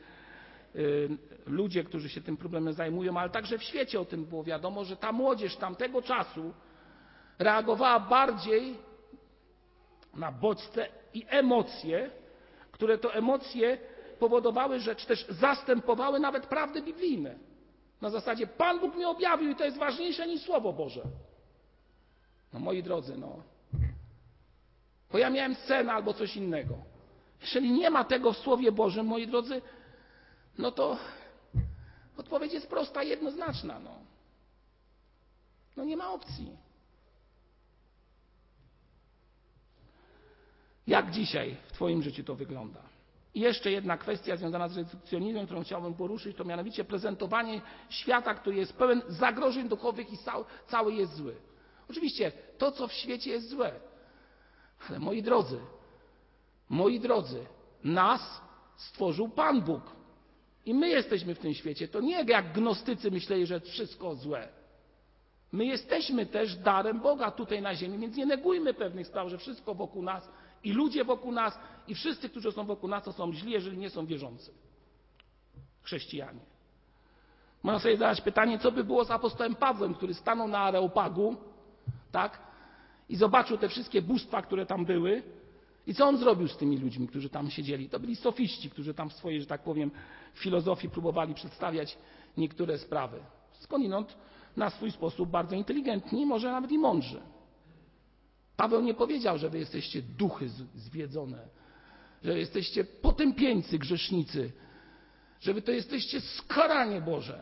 ludzie, 1.46 1.84
którzy 1.84 2.10
się 2.10 2.22
tym 2.22 2.38
problemem 2.38 2.74
zajmują, 2.74 3.18
ale 3.18 3.30
także 3.30 3.58
w 3.58 3.64
świecie 3.64 4.00
o 4.00 4.06
tym 4.06 4.26
było 4.26 4.44
wiadomo, 4.44 4.86
że 4.86 4.98
ta 4.98 5.12
młodzież 5.12 5.56
tamtego 5.56 6.02
czasu 6.02 6.54
reagowała 7.40 8.00
bardziej 8.00 8.78
na 10.14 10.32
bodźce 10.32 10.88
i 11.14 11.26
emocje, 11.30 12.10
które 12.72 12.98
to 12.98 13.14
emocje 13.14 13.78
powodowały, 14.20 14.80
że 14.80 14.96
czy 14.96 15.08
też 15.08 15.26
zastępowały 15.30 16.20
nawet 16.20 16.46
prawdy 16.46 16.82
biblijne. 16.82 17.36
Na 18.02 18.10
zasadzie 18.10 18.48
Pan 18.48 18.80
Bóg 18.80 18.96
mi 18.96 19.06
objawił 19.06 19.52
i 19.52 19.56
to 19.56 19.66
jest 19.66 19.78
ważniejsze 19.78 20.28
niż 20.28 20.42
Słowo 20.42 20.74
Boże. 20.74 21.02
No 22.54 22.60
moi 22.60 22.84
drodzy, 22.84 23.18
no. 23.18 23.57
Bo 25.12 25.18
ja 25.18 25.30
miałem 25.30 25.56
scenę 25.56 25.94
albo 25.94 26.14
coś 26.14 26.36
innego. 26.36 26.78
Jeżeli 27.42 27.72
nie 27.72 27.90
ma 27.90 28.04
tego 28.04 28.34
w 28.34 28.38
Słowie 28.38 28.72
Bożym, 28.72 29.06
moi 29.06 29.28
drodzy, 29.28 29.62
no 30.58 30.72
to 30.72 30.98
odpowiedź 32.18 32.54
jest 32.54 32.68
prosta, 32.68 33.04
jednoznaczna. 33.04 33.80
No, 33.80 33.92
no 35.78 35.86
nie 35.86 35.98
ma 35.98 36.14
opcji. 36.14 36.58
Jak 40.88 41.12
dzisiaj 41.12 41.56
w 41.68 41.72
Twoim 41.72 42.04
życiu 42.04 42.24
to 42.24 42.36
wygląda? 42.36 42.80
I 43.34 43.40
jeszcze 43.40 43.72
jedna 43.72 43.98
kwestia 43.98 44.36
związana 44.38 44.68
z 44.68 44.78
redukcjonizmem, 44.78 45.46
którą 45.46 45.64
chciałbym 45.64 45.94
poruszyć, 45.94 46.38
to 46.38 46.46
mianowicie 46.46 46.84
prezentowanie 46.84 47.62
świata, 47.90 48.34
który 48.34 48.56
jest 48.56 48.74
pełen 48.74 49.02
zagrożeń 49.08 49.70
duchowych 49.70 50.14
i 50.14 50.18
cały 50.68 50.94
jest 50.94 51.16
zły. 51.16 51.36
Oczywiście 51.90 52.32
to, 52.58 52.72
co 52.72 52.88
w 52.88 52.94
świecie 52.94 53.32
jest 53.32 53.50
złe, 53.50 53.80
ale 54.90 55.00
moi 55.00 55.24
drodzy, 55.24 55.60
moi 56.70 57.00
drodzy, 57.00 57.46
nas 57.84 58.42
stworzył 58.76 59.30
Pan 59.30 59.62
Bóg. 59.62 59.82
I 60.66 60.74
my 60.74 60.90
jesteśmy 60.90 61.36
w 61.36 61.40
tym 61.40 61.54
świecie. 61.54 61.88
To 61.88 62.02
nie 62.02 62.24
jak 62.24 62.54
gnostycy 62.54 63.12
myśleli, 63.12 63.46
że 63.46 63.60
wszystko 63.60 64.16
złe. 64.16 64.48
My 65.52 65.66
jesteśmy 65.66 66.26
też 66.26 66.56
darem 66.56 67.00
Boga 67.00 67.32
tutaj 67.32 67.62
na 67.62 67.76
ziemi, 67.76 67.98
więc 67.98 68.16
nie 68.16 68.26
negujmy 68.26 68.74
pewnych 68.74 69.08
spraw, 69.08 69.30
że 69.30 69.38
wszystko 69.38 69.76
wokół 69.76 70.04
nas 70.04 70.30
i 70.64 70.72
ludzie 70.74 71.04
wokół 71.04 71.32
nas 71.32 71.60
i 71.88 71.96
wszyscy, 71.96 72.30
którzy 72.30 72.52
są 72.52 72.66
wokół 72.66 72.90
nas, 72.90 73.04
to 73.04 73.14
są 73.14 73.34
źli, 73.34 73.52
jeżeli 73.52 73.78
nie 73.78 73.90
są 73.90 74.06
wierzący. 74.06 74.52
Chrześcijanie. 75.82 76.40
Można 77.64 77.80
sobie 77.80 77.98
zadać 77.98 78.22
pytanie, 78.22 78.60
co 78.60 78.72
by 78.72 78.84
było 78.84 79.06
z 79.06 79.12
apostołem 79.12 79.56
Pawłem, 79.56 79.94
który 79.94 80.14
stanął 80.14 80.48
na 80.48 80.60
Areopagu, 80.60 81.36
tak, 82.12 82.47
i 83.10 83.16
zobaczył 83.16 83.58
te 83.58 83.70
wszystkie 83.70 84.02
bóstwa, 84.02 84.42
które 84.42 84.66
tam 84.66 84.86
były, 84.86 85.24
i 85.88 85.94
co 85.94 86.08
on 86.08 86.18
zrobił 86.18 86.48
z 86.48 86.58
tymi 86.58 86.78
ludźmi, 86.78 87.08
którzy 87.08 87.30
tam 87.30 87.50
siedzieli? 87.50 87.90
To 87.90 88.00
byli 88.00 88.16
sofiści, 88.16 88.70
którzy 88.70 88.94
tam 88.94 89.10
w 89.10 89.14
swojej, 89.14 89.42
że 89.42 89.48
tak 89.48 89.64
powiem, 89.64 89.92
filozofii 90.34 90.90
próbowali 90.90 91.34
przedstawiać 91.34 91.98
niektóre 92.38 92.78
sprawy. 92.78 93.20
Skądinąd 93.60 94.18
na 94.58 94.70
swój 94.70 94.92
sposób 94.92 95.30
bardzo 95.30 95.56
inteligentni, 95.56 96.26
może 96.26 96.52
nawet 96.52 96.72
i 96.72 96.78
mądrzy. 96.78 97.22
Paweł 98.58 98.82
nie 98.82 98.94
powiedział, 98.94 99.38
że 99.38 99.50
wy 99.50 99.60
jesteście 99.60 100.02
duchy 100.02 100.50
zwiedzone, 100.76 101.48
że 102.24 102.40
jesteście 102.40 102.84
potępieńcy, 102.84 103.80
grzesznicy, 103.80 104.52
że 105.40 105.54
wy 105.54 105.62
to 105.62 105.72
jesteście 105.72 106.22
skaranie 106.22 107.02
Boże. 107.02 107.42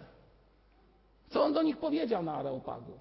Co 1.29 1.43
on 1.43 1.53
do 1.53 1.63
nich 1.63 1.77
powiedział 1.77 2.23
na 2.23 2.33
Areopagu? 2.33 2.99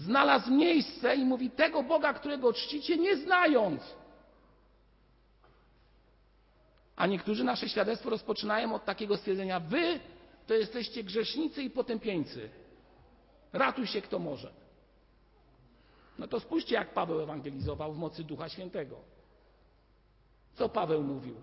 Znalazł 0.00 0.50
miejsce 0.50 1.16
i 1.16 1.24
mówi 1.24 1.50
tego 1.50 1.82
Boga, 1.82 2.12
którego 2.12 2.52
czcicie, 2.52 2.96
nie 2.96 3.16
znając. 3.16 3.82
A 6.96 7.06
niektórzy 7.06 7.44
nasze 7.44 7.68
świadectwo 7.68 8.10
rozpoczynają 8.10 8.74
od 8.74 8.84
takiego 8.84 9.16
stwierdzenia: 9.16 9.60
Wy 9.60 10.00
to 10.46 10.54
jesteście 10.54 11.04
grzesznicy 11.04 11.62
i 11.62 11.70
potępieńcy. 11.70 12.50
Ratuj 13.52 13.86
się 13.86 14.02
kto 14.02 14.18
może. 14.18 14.52
No 16.18 16.28
to 16.28 16.40
spójrzcie, 16.40 16.74
jak 16.74 16.94
Paweł 16.94 17.20
ewangelizował 17.20 17.92
w 17.92 17.98
mocy 17.98 18.24
Ducha 18.24 18.48
Świętego. 18.48 18.96
Co 20.54 20.68
Paweł 20.68 21.02
mówił? 21.02 21.34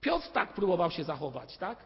Piotr 0.00 0.28
tak 0.28 0.54
próbował 0.54 0.90
się 0.90 1.04
zachować, 1.04 1.56
tak? 1.56 1.78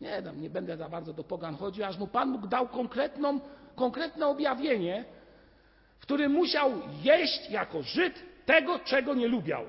Nie, 0.00 0.22
nie 0.36 0.50
będę 0.50 0.76
za 0.76 0.88
bardzo 0.88 1.12
do 1.12 1.24
pogan 1.24 1.56
chodził, 1.56 1.84
aż 1.84 1.98
mu 1.98 2.06
Pan 2.06 2.32
Bóg 2.32 2.46
dał 2.46 2.68
konkretną, 2.68 3.40
konkretne 3.76 4.26
objawienie, 4.26 5.04
w 5.98 6.02
którym 6.02 6.32
musiał 6.32 6.72
jeść 7.02 7.50
jako 7.50 7.82
Żyd 7.82 8.22
tego, 8.46 8.78
czego 8.78 9.14
nie 9.14 9.28
lubiał. 9.28 9.64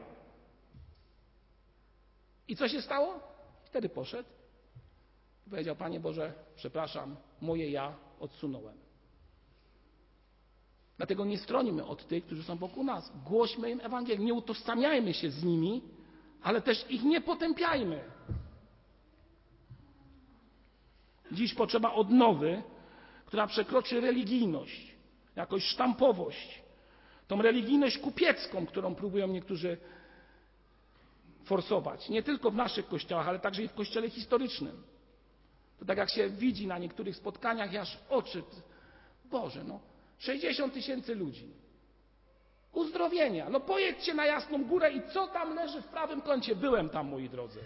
I 2.47 2.55
co 2.55 2.67
się 2.67 2.81
stało? 2.81 3.19
Wtedy 3.65 3.89
poszedł 3.89 4.29
i 5.47 5.49
powiedział: 5.49 5.75
Panie 5.75 5.99
Boże, 5.99 6.33
przepraszam, 6.55 7.15
moje 7.41 7.71
ja 7.71 7.95
odsunąłem. 8.19 8.77
Dlatego 10.97 11.25
nie 11.25 11.37
stronimy 11.37 11.85
od 11.85 12.07
tych, 12.07 12.25
którzy 12.25 12.43
są 12.43 12.57
wokół 12.57 12.83
nas. 12.83 13.11
Głośmy 13.25 13.71
im 13.71 13.81
Ewangelię. 13.81 14.25
Nie 14.25 14.33
utożsamiajmy 14.33 15.13
się 15.13 15.31
z 15.31 15.43
nimi, 15.43 15.81
ale 16.43 16.61
też 16.61 16.85
ich 16.89 17.03
nie 17.03 17.21
potępiajmy. 17.21 18.03
Dziś 21.31 21.53
potrzeba 21.53 21.93
odnowy, 21.93 22.63
która 23.27 23.47
przekroczy 23.47 24.01
religijność, 24.01 24.95
jakąś 25.35 25.63
sztampowość, 25.63 26.63
tą 27.27 27.41
religijność 27.41 27.97
kupiecką, 27.97 28.65
którą 28.65 28.95
próbują 28.95 29.27
niektórzy 29.27 29.77
forsować. 31.43 32.09
Nie 32.09 32.23
tylko 32.23 32.51
w 32.51 32.55
naszych 32.55 32.87
kościołach, 32.87 33.27
ale 33.27 33.39
także 33.39 33.63
i 33.63 33.67
w 33.67 33.73
kościele 33.73 34.09
historycznym. 34.09 34.83
To 35.79 35.85
tak 35.85 35.97
jak 35.97 36.09
się 36.09 36.29
widzi 36.29 36.67
na 36.67 36.77
niektórych 36.77 37.15
spotkaniach, 37.15 37.75
aż 37.75 37.97
oczy. 38.09 38.43
Boże, 39.25 39.63
no 39.63 39.79
60 40.17 40.73
tysięcy 40.73 41.15
ludzi. 41.15 41.53
Uzdrowienia. 42.73 43.49
No 43.49 43.59
pojedźcie 43.59 44.13
na 44.13 44.25
Jasną 44.25 44.65
Górę 44.65 44.91
i 44.91 45.01
co 45.13 45.27
tam 45.27 45.55
leży 45.55 45.81
w 45.81 45.87
prawym 45.87 46.21
kącie? 46.21 46.55
Byłem 46.55 46.89
tam, 46.89 47.09
moi 47.09 47.29
drodzy. 47.29 47.59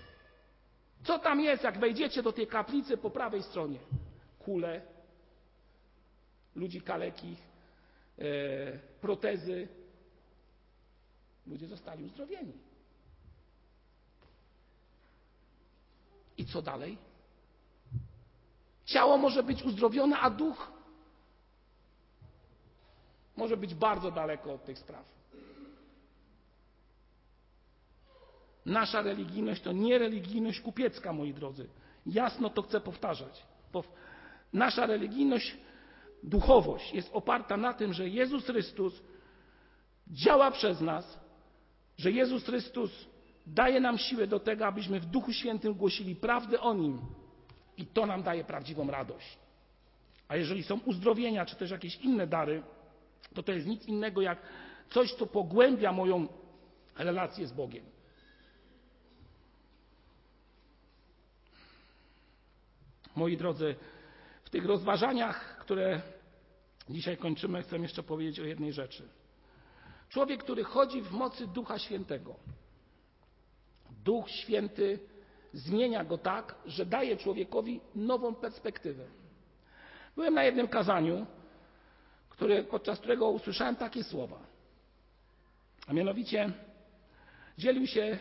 Co 1.03 1.19
tam 1.19 1.41
jest, 1.41 1.63
jak 1.63 1.79
wejdziecie 1.79 2.23
do 2.23 2.31
tej 2.31 2.47
kaplicy 2.47 2.97
po 2.97 3.09
prawej 3.09 3.43
stronie? 3.43 3.79
Kule, 4.39 4.81
ludzi 6.55 6.81
kalekich, 6.81 7.39
e, 8.19 8.23
protezy. 9.01 9.67
Ludzie 11.47 11.67
zostali 11.67 12.03
uzdrowieni. 12.03 12.53
I 16.37 16.45
co 16.45 16.61
dalej? 16.61 16.97
Ciało 18.85 19.17
może 19.17 19.43
być 19.43 19.63
uzdrowione, 19.63 20.19
a 20.19 20.29
duch 20.29 20.71
może 23.37 23.57
być 23.57 23.75
bardzo 23.75 24.11
daleko 24.11 24.53
od 24.53 24.65
tych 24.65 24.79
spraw. 24.79 25.05
Nasza 28.65 29.01
religijność 29.01 29.61
to 29.61 29.71
nie 29.71 29.97
religijność 29.97 30.59
kupiecka, 30.61 31.13
moi 31.13 31.33
drodzy. 31.33 31.67
Jasno 32.05 32.49
to 32.49 32.61
chcę 32.61 32.81
powtarzać. 32.81 33.43
Nasza 34.53 34.85
religijność, 34.85 35.57
duchowość 36.23 36.93
jest 36.93 37.09
oparta 37.13 37.57
na 37.57 37.73
tym, 37.73 37.93
że 37.93 38.09
Jezus 38.09 38.45
Chrystus 38.45 39.01
działa 40.07 40.51
przez 40.51 40.81
nas, 40.81 41.19
że 41.97 42.11
Jezus 42.11 42.45
Chrystus 42.45 42.91
daje 43.47 43.79
nam 43.79 43.97
siłę 43.97 44.27
do 44.27 44.39
tego, 44.39 44.67
abyśmy 44.67 44.99
w 44.99 45.05
Duchu 45.05 45.33
Świętym 45.33 45.73
głosili 45.73 46.15
prawdę 46.15 46.59
o 46.59 46.73
Nim 46.73 47.01
i 47.77 47.85
to 47.85 48.05
nam 48.05 48.23
daje 48.23 48.43
prawdziwą 48.43 48.87
radość. 48.91 49.37
A 50.27 50.35
jeżeli 50.35 50.63
są 50.63 50.79
uzdrowienia, 50.79 51.45
czy 51.45 51.55
też 51.55 51.71
jakieś 51.71 51.95
inne 51.95 52.27
dary, 52.27 52.63
to 53.33 53.43
to 53.43 53.51
jest 53.51 53.67
nic 53.67 53.85
innego 53.85 54.21
jak 54.21 54.41
coś, 54.89 55.13
co 55.13 55.25
pogłębia 55.25 55.91
moją 55.91 56.27
relację 56.97 57.47
z 57.47 57.51
Bogiem. 57.51 57.85
Moi 63.15 63.37
drodzy, 63.37 63.75
w 64.43 64.49
tych 64.49 64.65
rozważaniach, 64.65 65.60
które 65.71 66.01
dzisiaj 66.89 67.17
kończymy, 67.17 67.61
chcę 67.61 67.77
jeszcze 67.77 68.03
powiedzieć 68.03 68.39
o 68.39 68.43
jednej 68.43 68.73
rzeczy. 68.73 69.03
Człowiek, 70.09 70.43
który 70.43 70.63
chodzi 70.63 71.01
w 71.01 71.11
mocy 71.11 71.47
Ducha 71.47 71.79
Świętego, 71.79 72.35
Duch 74.03 74.29
Święty 74.29 74.99
zmienia 75.53 76.03
go 76.03 76.17
tak, 76.17 76.55
że 76.65 76.85
daje 76.85 77.17
człowiekowi 77.17 77.81
nową 77.95 78.35
perspektywę. 78.35 79.05
Byłem 80.15 80.33
na 80.33 80.43
jednym 80.43 80.67
kazaniu, 80.67 81.25
który, 82.29 82.63
podczas 82.63 82.99
którego 82.99 83.29
usłyszałem 83.29 83.75
takie 83.75 84.03
słowa. 84.03 84.39
A 85.87 85.93
mianowicie 85.93 86.51
dzielił 87.57 87.87
się 87.87 88.01
e, 88.01 88.17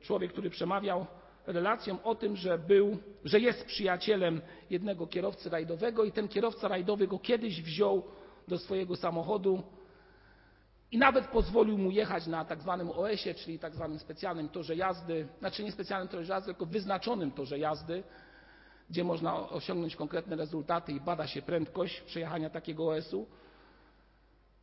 człowiek, 0.00 0.32
który 0.32 0.50
przemawiał 0.50 1.06
relacją 1.46 2.02
o 2.02 2.14
tym, 2.14 2.36
że 2.36 2.58
był, 2.58 2.98
że 3.24 3.40
jest 3.40 3.64
przyjacielem 3.64 4.40
jednego 4.70 5.06
kierowcy 5.06 5.50
rajdowego 5.50 6.04
i 6.04 6.12
ten 6.12 6.28
kierowca 6.28 6.68
rajdowy 6.68 7.06
go 7.06 7.18
kiedyś 7.18 7.62
wziął 7.62 8.02
do 8.48 8.58
swojego 8.58 8.96
samochodu 8.96 9.62
I 10.90 10.98
nawet 10.98 11.26
pozwolił 11.26 11.78
mu 11.78 11.90
jechać 11.90 12.26
na 12.26 12.44
tak 12.44 12.60
zwanym 12.60 12.90
OS-ie, 12.90 13.34
czyli 13.34 13.58
tak 13.58 13.74
zwanym 13.74 13.98
specjalnym 13.98 14.48
torze 14.48 14.76
jazdy, 14.76 15.28
znaczy 15.38 15.64
nie 15.64 15.72
specjalnym 15.72 16.08
torze 16.08 16.32
jazdy, 16.32 16.46
tylko 16.46 16.66
wyznaczonym 16.66 17.30
torze 17.30 17.58
jazdy, 17.58 18.02
gdzie 18.90 19.04
można 19.04 19.48
osiągnąć 19.48 19.96
konkretne 19.96 20.36
rezultaty 20.36 20.92
i 20.92 21.00
bada 21.00 21.26
się 21.26 21.42
prędkość 21.42 22.00
przejechania 22.00 22.50
takiego 22.50 22.88
OS-u. 22.88 23.26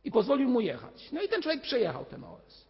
I 0.04 0.10
pozwolił 0.10 0.48
mu 0.48 0.60
jechać. 0.60 1.12
No 1.12 1.22
i 1.22 1.28
ten 1.28 1.42
człowiek 1.42 1.62
przejechał 1.62 2.04
ten 2.04 2.24
OS. 2.24 2.66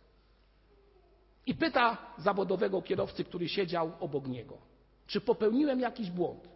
I 1.46 1.54
pyta 1.54 1.96
zawodowego 2.18 2.82
kierowcy, 2.82 3.24
który 3.24 3.48
siedział 3.48 3.92
obok 4.00 4.26
niego, 4.26 4.58
czy 5.06 5.20
popełniłem 5.20 5.80
jakiś 5.80 6.10
błąd. 6.10 6.48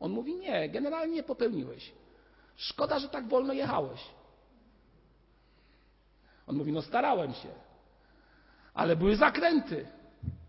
On 0.00 0.12
mówi: 0.12 0.36
Nie, 0.36 0.68
generalnie 0.68 1.14
nie 1.14 1.22
popełniłeś. 1.22 1.92
Szkoda, 2.56 2.98
że 2.98 3.08
tak 3.08 3.28
wolno 3.28 3.52
jechałeś. 3.52 4.00
On 6.46 6.56
mówi: 6.56 6.72
No, 6.72 6.82
starałem 6.82 7.34
się, 7.34 7.48
ale 8.74 8.96
były 8.96 9.16
zakręty, 9.16 9.86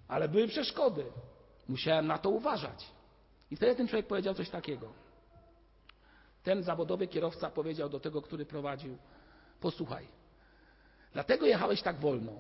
ale 0.08 0.30
były 0.30 0.48
przeszkody. 0.48 1.06
Musiałem 1.68 2.08
na 2.08 2.18
to 2.18 2.30
uważać. 2.30 2.86
I 3.52 3.56
wtedy 3.56 3.76
ten 3.76 3.88
człowiek 3.88 4.08
powiedział 4.08 4.34
coś 4.34 4.50
takiego. 4.50 4.93
Ten 6.43 6.64
zawodowy 6.64 7.08
kierowca 7.08 7.50
powiedział 7.50 7.89
do 7.89 8.00
tego, 8.00 8.22
który 8.22 8.46
prowadził: 8.46 8.98
Posłuchaj, 9.60 10.08
dlatego 11.14 11.46
jechałeś 11.46 11.82
tak 11.82 12.00
wolno, 12.00 12.32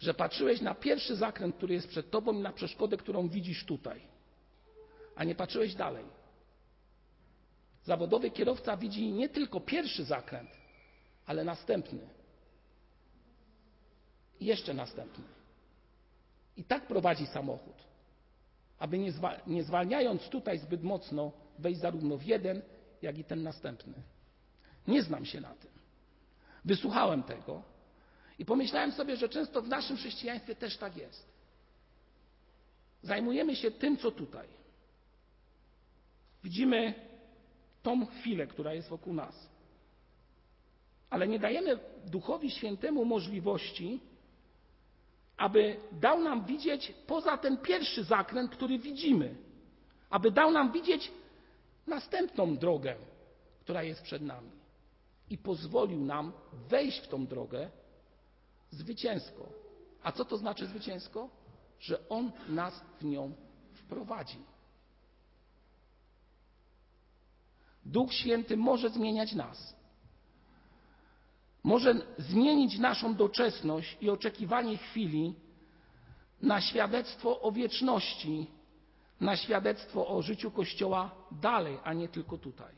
że 0.00 0.14
patrzyłeś 0.14 0.60
na 0.60 0.74
pierwszy 0.74 1.16
zakręt, 1.16 1.56
który 1.56 1.74
jest 1.74 1.88
przed 1.88 2.10
tobą 2.10 2.32
i 2.32 2.42
na 2.42 2.52
przeszkodę, 2.52 2.96
którą 2.96 3.28
widzisz 3.28 3.64
tutaj, 3.64 4.00
a 5.16 5.24
nie 5.24 5.34
patrzyłeś 5.34 5.74
dalej. 5.74 6.04
Zawodowy 7.84 8.30
kierowca 8.30 8.76
widzi 8.76 9.12
nie 9.12 9.28
tylko 9.28 9.60
pierwszy 9.60 10.04
zakręt, 10.04 10.50
ale 11.26 11.44
następny. 11.44 12.08
I 14.40 14.46
jeszcze 14.46 14.74
następny. 14.74 15.24
I 16.56 16.64
tak 16.64 16.86
prowadzi 16.86 17.26
samochód, 17.26 17.74
aby 18.78 18.98
nie, 18.98 19.12
zwa, 19.12 19.36
nie 19.46 19.64
zwalniając 19.64 20.28
tutaj 20.28 20.58
zbyt 20.58 20.82
mocno, 20.82 21.32
wejść 21.58 21.80
zarówno 21.80 22.16
w 22.16 22.22
jeden, 22.22 22.62
jak 23.02 23.18
i 23.18 23.24
ten 23.24 23.42
następny. 23.42 23.94
Nie 24.88 25.02
znam 25.02 25.24
się 25.24 25.40
na 25.40 25.54
tym. 25.54 25.70
Wysłuchałem 26.64 27.22
tego 27.22 27.62
i 28.38 28.44
pomyślałem 28.44 28.92
sobie, 28.92 29.16
że 29.16 29.28
często 29.28 29.62
w 29.62 29.68
naszym 29.68 29.96
chrześcijaństwie 29.96 30.54
też 30.54 30.76
tak 30.76 30.96
jest. 30.96 31.28
Zajmujemy 33.02 33.56
się 33.56 33.70
tym, 33.70 33.96
co 33.96 34.10
tutaj. 34.10 34.48
Widzimy 36.44 36.94
tą 37.82 38.06
chwilę, 38.06 38.46
która 38.46 38.74
jest 38.74 38.88
wokół 38.88 39.14
nas. 39.14 39.48
Ale 41.10 41.28
nie 41.28 41.38
dajemy 41.38 41.78
Duchowi 42.06 42.50
Świętemu 42.50 43.04
możliwości, 43.04 44.00
aby 45.36 45.76
dał 45.92 46.20
nam 46.20 46.44
widzieć 46.44 46.92
poza 47.06 47.36
ten 47.36 47.56
pierwszy 47.56 48.04
zakręt, 48.04 48.50
który 48.50 48.78
widzimy, 48.78 49.36
aby 50.10 50.30
dał 50.30 50.50
nam 50.50 50.72
widzieć 50.72 51.12
następną 51.86 52.56
drogę, 52.56 52.96
która 53.60 53.82
jest 53.82 54.02
przed 54.02 54.22
nami 54.22 54.50
i 55.30 55.38
pozwolił 55.38 56.00
nam 56.04 56.32
wejść 56.68 57.00
w 57.00 57.08
tą 57.08 57.26
drogę 57.26 57.70
zwycięsko. 58.76 59.48
A 60.02 60.12
co 60.12 60.24
to 60.24 60.36
znaczy 60.36 60.66
zwycięsko? 60.66 61.28
Że 61.80 62.08
On 62.08 62.32
nas 62.48 62.80
w 63.00 63.04
nią 63.04 63.32
wprowadzi. 63.72 64.38
Duch 67.84 68.12
Święty 68.12 68.56
może 68.56 68.90
zmieniać 68.90 69.32
nas. 69.32 69.76
Może 71.62 71.94
zmienić 72.18 72.78
naszą 72.78 73.14
doczesność 73.14 73.96
i 74.00 74.10
oczekiwanie 74.10 74.78
chwili 74.78 75.34
na 76.42 76.60
świadectwo 76.60 77.40
o 77.40 77.52
wieczności, 77.52 78.46
na 79.20 79.36
świadectwo 79.36 80.08
o 80.08 80.22
życiu 80.22 80.50
Kościoła 80.50 81.10
dalej, 81.32 81.78
a 81.84 81.92
nie 81.92 82.08
tylko 82.08 82.38
tutaj. 82.38 82.74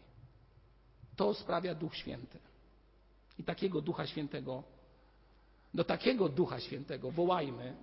To 1.17 1.35
sprawia 1.35 1.75
Duch 1.75 1.97
Święty. 1.97 2.39
I 3.39 3.45
takiego 3.45 3.81
Ducha 3.81 4.07
Świętego, 4.07 4.63
do 5.75 5.85
takiego 5.85 6.29
Ducha 6.29 6.61
Świętego 6.61 7.11
wołajmy. 7.11 7.77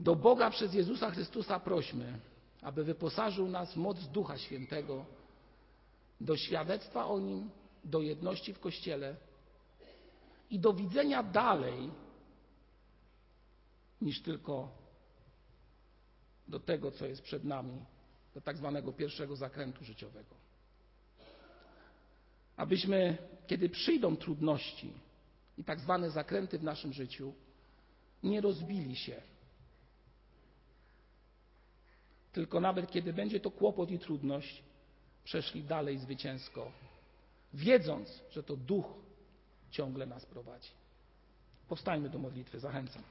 Do 0.00 0.16
Boga 0.16 0.50
przez 0.50 0.74
Jezusa 0.74 1.10
Chrystusa 1.10 1.60
prośmy, 1.60 2.18
aby 2.62 2.84
wyposażył 2.84 3.48
nas 3.48 3.72
w 3.72 3.76
moc 3.76 4.08
Ducha 4.08 4.38
Świętego 4.38 5.04
do 6.20 6.36
świadectwa 6.36 7.06
o 7.06 7.18
Nim, 7.18 7.50
do 7.84 8.00
jedności 8.00 8.54
w 8.54 8.60
Kościele 8.60 9.16
i 10.50 10.58
do 10.58 10.72
widzenia 10.72 11.22
dalej 11.22 11.90
niż 14.00 14.22
tylko 14.22 14.68
do 16.48 16.60
tego, 16.60 16.90
co 16.90 17.06
jest 17.06 17.22
przed 17.22 17.44
nami, 17.44 17.84
do 18.34 18.40
tak 18.40 18.56
zwanego 18.56 18.92
pierwszego 18.92 19.36
zakrętu 19.36 19.84
życiowego. 19.84 20.34
Abyśmy, 22.56 23.18
kiedy 23.46 23.68
przyjdą 23.68 24.16
trudności 24.16 24.92
i 25.58 25.64
tak 25.64 25.80
zwane 25.80 26.10
zakręty 26.10 26.58
w 26.58 26.64
naszym 26.64 26.92
życiu, 26.92 27.32
nie 28.22 28.40
rozbili 28.40 28.96
się 28.96 29.22
tylko 32.34 32.60
nawet 32.60 32.90
kiedy 32.90 33.12
będzie 33.12 33.40
to 33.40 33.50
kłopot 33.50 33.90
i 33.90 33.98
trudność, 33.98 34.62
przeszli 35.24 35.64
dalej 35.64 35.98
zwycięsko, 35.98 36.72
wiedząc, 37.54 38.22
że 38.30 38.42
to 38.42 38.56
Duch 38.56 38.86
ciągle 39.70 40.06
nas 40.06 40.26
prowadzi. 40.26 40.70
Powstańmy 41.68 42.10
do 42.10 42.18
modlitwy, 42.18 42.60
zachęcam. 42.60 43.02